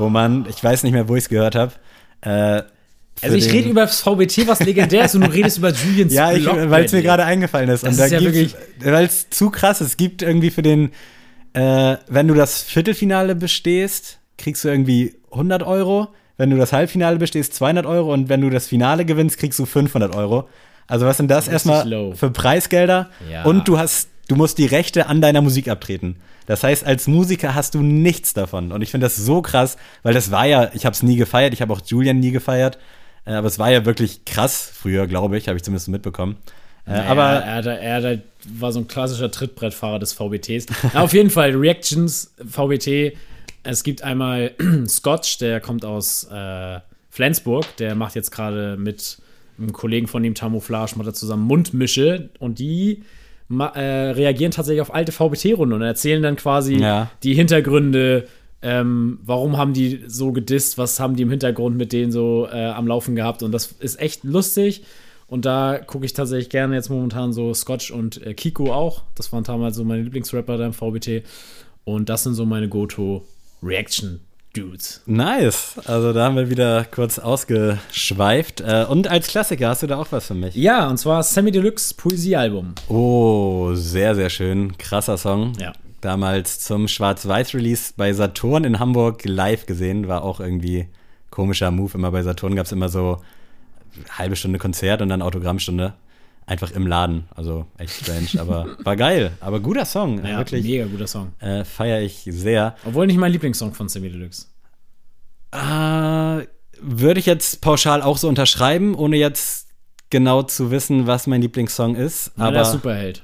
[0.01, 1.73] wo man, ich weiß nicht mehr, wo ich es gehört habe.
[2.23, 2.63] Äh,
[3.23, 6.31] Also ich rede über das VBT, was legendär ist, und du redest über Julians Ja,
[6.71, 7.83] weil es mir gerade eingefallen ist.
[7.85, 9.89] Das und da ist ja gibt's- weil es zu krass ist.
[9.89, 10.91] Es gibt irgendwie für den,
[11.53, 16.09] äh, wenn du das Viertelfinale bestehst, kriegst du irgendwie 100 Euro.
[16.39, 18.13] Wenn du das Halbfinale bestehst, 200 Euro.
[18.15, 20.49] Und wenn du das Finale gewinnst, kriegst du 500 Euro.
[20.87, 23.11] Also was sind das Richtig erstmal für Preisgelder?
[23.31, 23.45] Ja.
[23.45, 26.17] Und du hast, du musst die Rechte an deiner Musik abtreten.
[26.47, 28.73] Das heißt, als Musiker hast du nichts davon.
[28.73, 31.53] Und ich finde das so krass, weil das war ja, ich habe es nie gefeiert,
[31.53, 32.79] ich habe auch Julian nie gefeiert.
[33.25, 36.37] Äh, Aber es war ja wirklich krass früher, glaube ich, habe ich zumindest mitbekommen.
[36.87, 40.67] Äh, Naja, aber er, er hat, halt- war so ein klassischer Trittbrettfahrer des VBTs.
[40.95, 43.13] Na, auf jeden Fall, Reactions, VBT.
[43.63, 44.53] Es gibt einmal
[44.89, 47.65] Scotch, der kommt aus äh, Flensburg.
[47.79, 49.19] Der macht jetzt gerade mit
[49.59, 52.31] einem Kollegen von ihm, Tamouflage, macht er zusammen Mundmische.
[52.39, 53.03] Und die
[53.59, 57.11] äh, reagieren tatsächlich auf alte VBT-Runden und erzählen dann quasi Ja.
[57.23, 58.27] die Hintergründe.
[58.63, 60.77] Ähm, warum haben die so gedisst?
[60.79, 63.43] Was haben die im Hintergrund mit denen so äh, am Laufen gehabt?
[63.43, 64.85] Und das ist echt lustig.
[65.27, 69.03] Und da gucke ich tatsächlich gerne jetzt momentan so Scotch und äh, Kiko auch.
[69.15, 71.23] Das waren damals so meine Lieblingsrapper da im VBT.
[71.85, 72.69] Und das sind so meine
[74.55, 75.03] Go-To-Reaction-Dudes.
[75.07, 75.75] nice.
[75.87, 78.61] Also da haben wir wieder kurz ausgeschweift.
[78.61, 80.55] Äh, Und als Klassiker hast du da auch was für mich.
[80.55, 82.75] Ja, und zwar Sammy Deluxe Poesiealbum.
[82.89, 84.77] Oh, sehr, sehr schön.
[84.79, 85.53] Krasser Song.
[85.59, 85.73] Ja.
[86.01, 90.09] Damals zum Schwarz-Weiß-Release bei Saturn in Hamburg live gesehen.
[90.09, 90.89] War auch irgendwie
[91.31, 91.93] komischer Move.
[91.95, 93.19] Immer bei Saturn gab es immer so
[94.19, 95.95] halbe Stunde Konzert und dann Autogrammstunde.
[96.51, 97.25] Einfach im Laden.
[97.35, 99.31] Also echt strange, aber war geil.
[99.41, 100.25] Aber guter Song.
[100.27, 101.33] Ja, Wirklich mega guter Song.
[101.39, 102.75] äh, feiere ich sehr.
[102.85, 104.47] Obwohl nicht mein Lieblingssong von Sammy Deluxe.
[105.53, 106.47] Äh,
[106.83, 109.69] würde ich jetzt pauschal auch so unterschreiben, ohne jetzt
[110.11, 112.33] genau zu wissen, was mein Lieblingssong ist.
[112.37, 113.23] Aber aber der Superheld.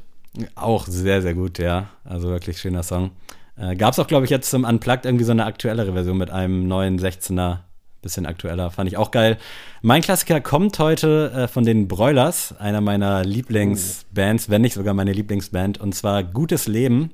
[0.55, 1.89] Auch sehr, sehr gut, ja.
[2.05, 3.11] Also wirklich schöner Song.
[3.57, 6.31] Äh, Gab es auch, glaube ich, jetzt zum Unplugged irgendwie so eine aktuellere Version mit
[6.31, 7.59] einem neuen 16er.
[8.03, 9.39] Bisschen aktueller, fand ich auch geil.
[9.83, 15.13] Mein Klassiker kommt heute äh, von den Broilers, einer meiner Lieblingsbands, wenn nicht sogar meine
[15.13, 17.11] Lieblingsband, und zwar Gutes Leben.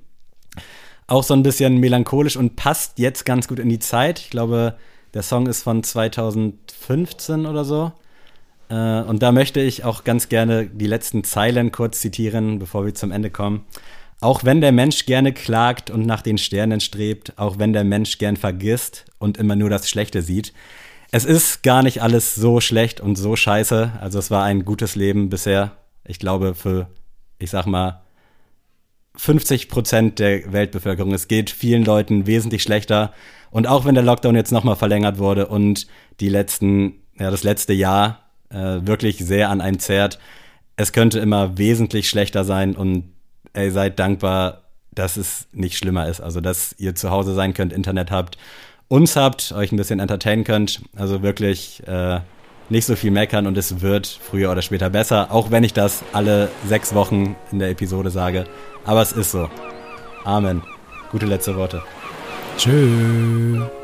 [1.07, 4.19] Auch so ein bisschen melancholisch und passt jetzt ganz gut in die Zeit.
[4.19, 4.77] Ich glaube,
[5.15, 7.93] der Song ist von 2015 oder so.
[8.69, 12.95] Äh, und da möchte ich auch ganz gerne die letzten Zeilen kurz zitieren, bevor wir
[12.95, 13.67] zum Ende kommen.
[14.23, 18.19] Auch wenn der Mensch gerne klagt und nach den Sternen strebt, auch wenn der Mensch
[18.19, 20.53] gern vergisst und immer nur das Schlechte sieht.
[21.11, 23.91] Es ist gar nicht alles so schlecht und so scheiße.
[24.01, 25.73] Also es war ein gutes Leben bisher.
[26.07, 26.87] Ich glaube für,
[27.41, 28.03] ich sag mal,
[29.17, 31.13] 50 Prozent der Weltbevölkerung.
[31.13, 33.13] Es geht vielen Leuten wesentlich schlechter.
[33.51, 35.89] Und auch wenn der Lockdown jetzt nochmal verlängert wurde und
[36.21, 40.21] die letzten, ja, das letzte Jahr äh, wirklich sehr an einem zerrt,
[40.77, 43.12] es könnte immer wesentlich schlechter sein und
[43.53, 44.63] ey, seid dankbar,
[44.95, 46.21] dass es nicht schlimmer ist.
[46.21, 48.37] Also, dass ihr zu Hause sein könnt, Internet habt,
[48.89, 50.83] uns habt, euch ein bisschen entertainen könnt.
[50.97, 52.21] Also wirklich äh,
[52.69, 56.03] nicht so viel meckern und es wird früher oder später besser, auch wenn ich das
[56.13, 58.45] alle sechs Wochen in der Episode sage.
[58.85, 59.49] Aber es ist so.
[60.25, 60.63] Amen.
[61.11, 61.83] Gute letzte Worte.
[62.59, 63.82] Tschüss.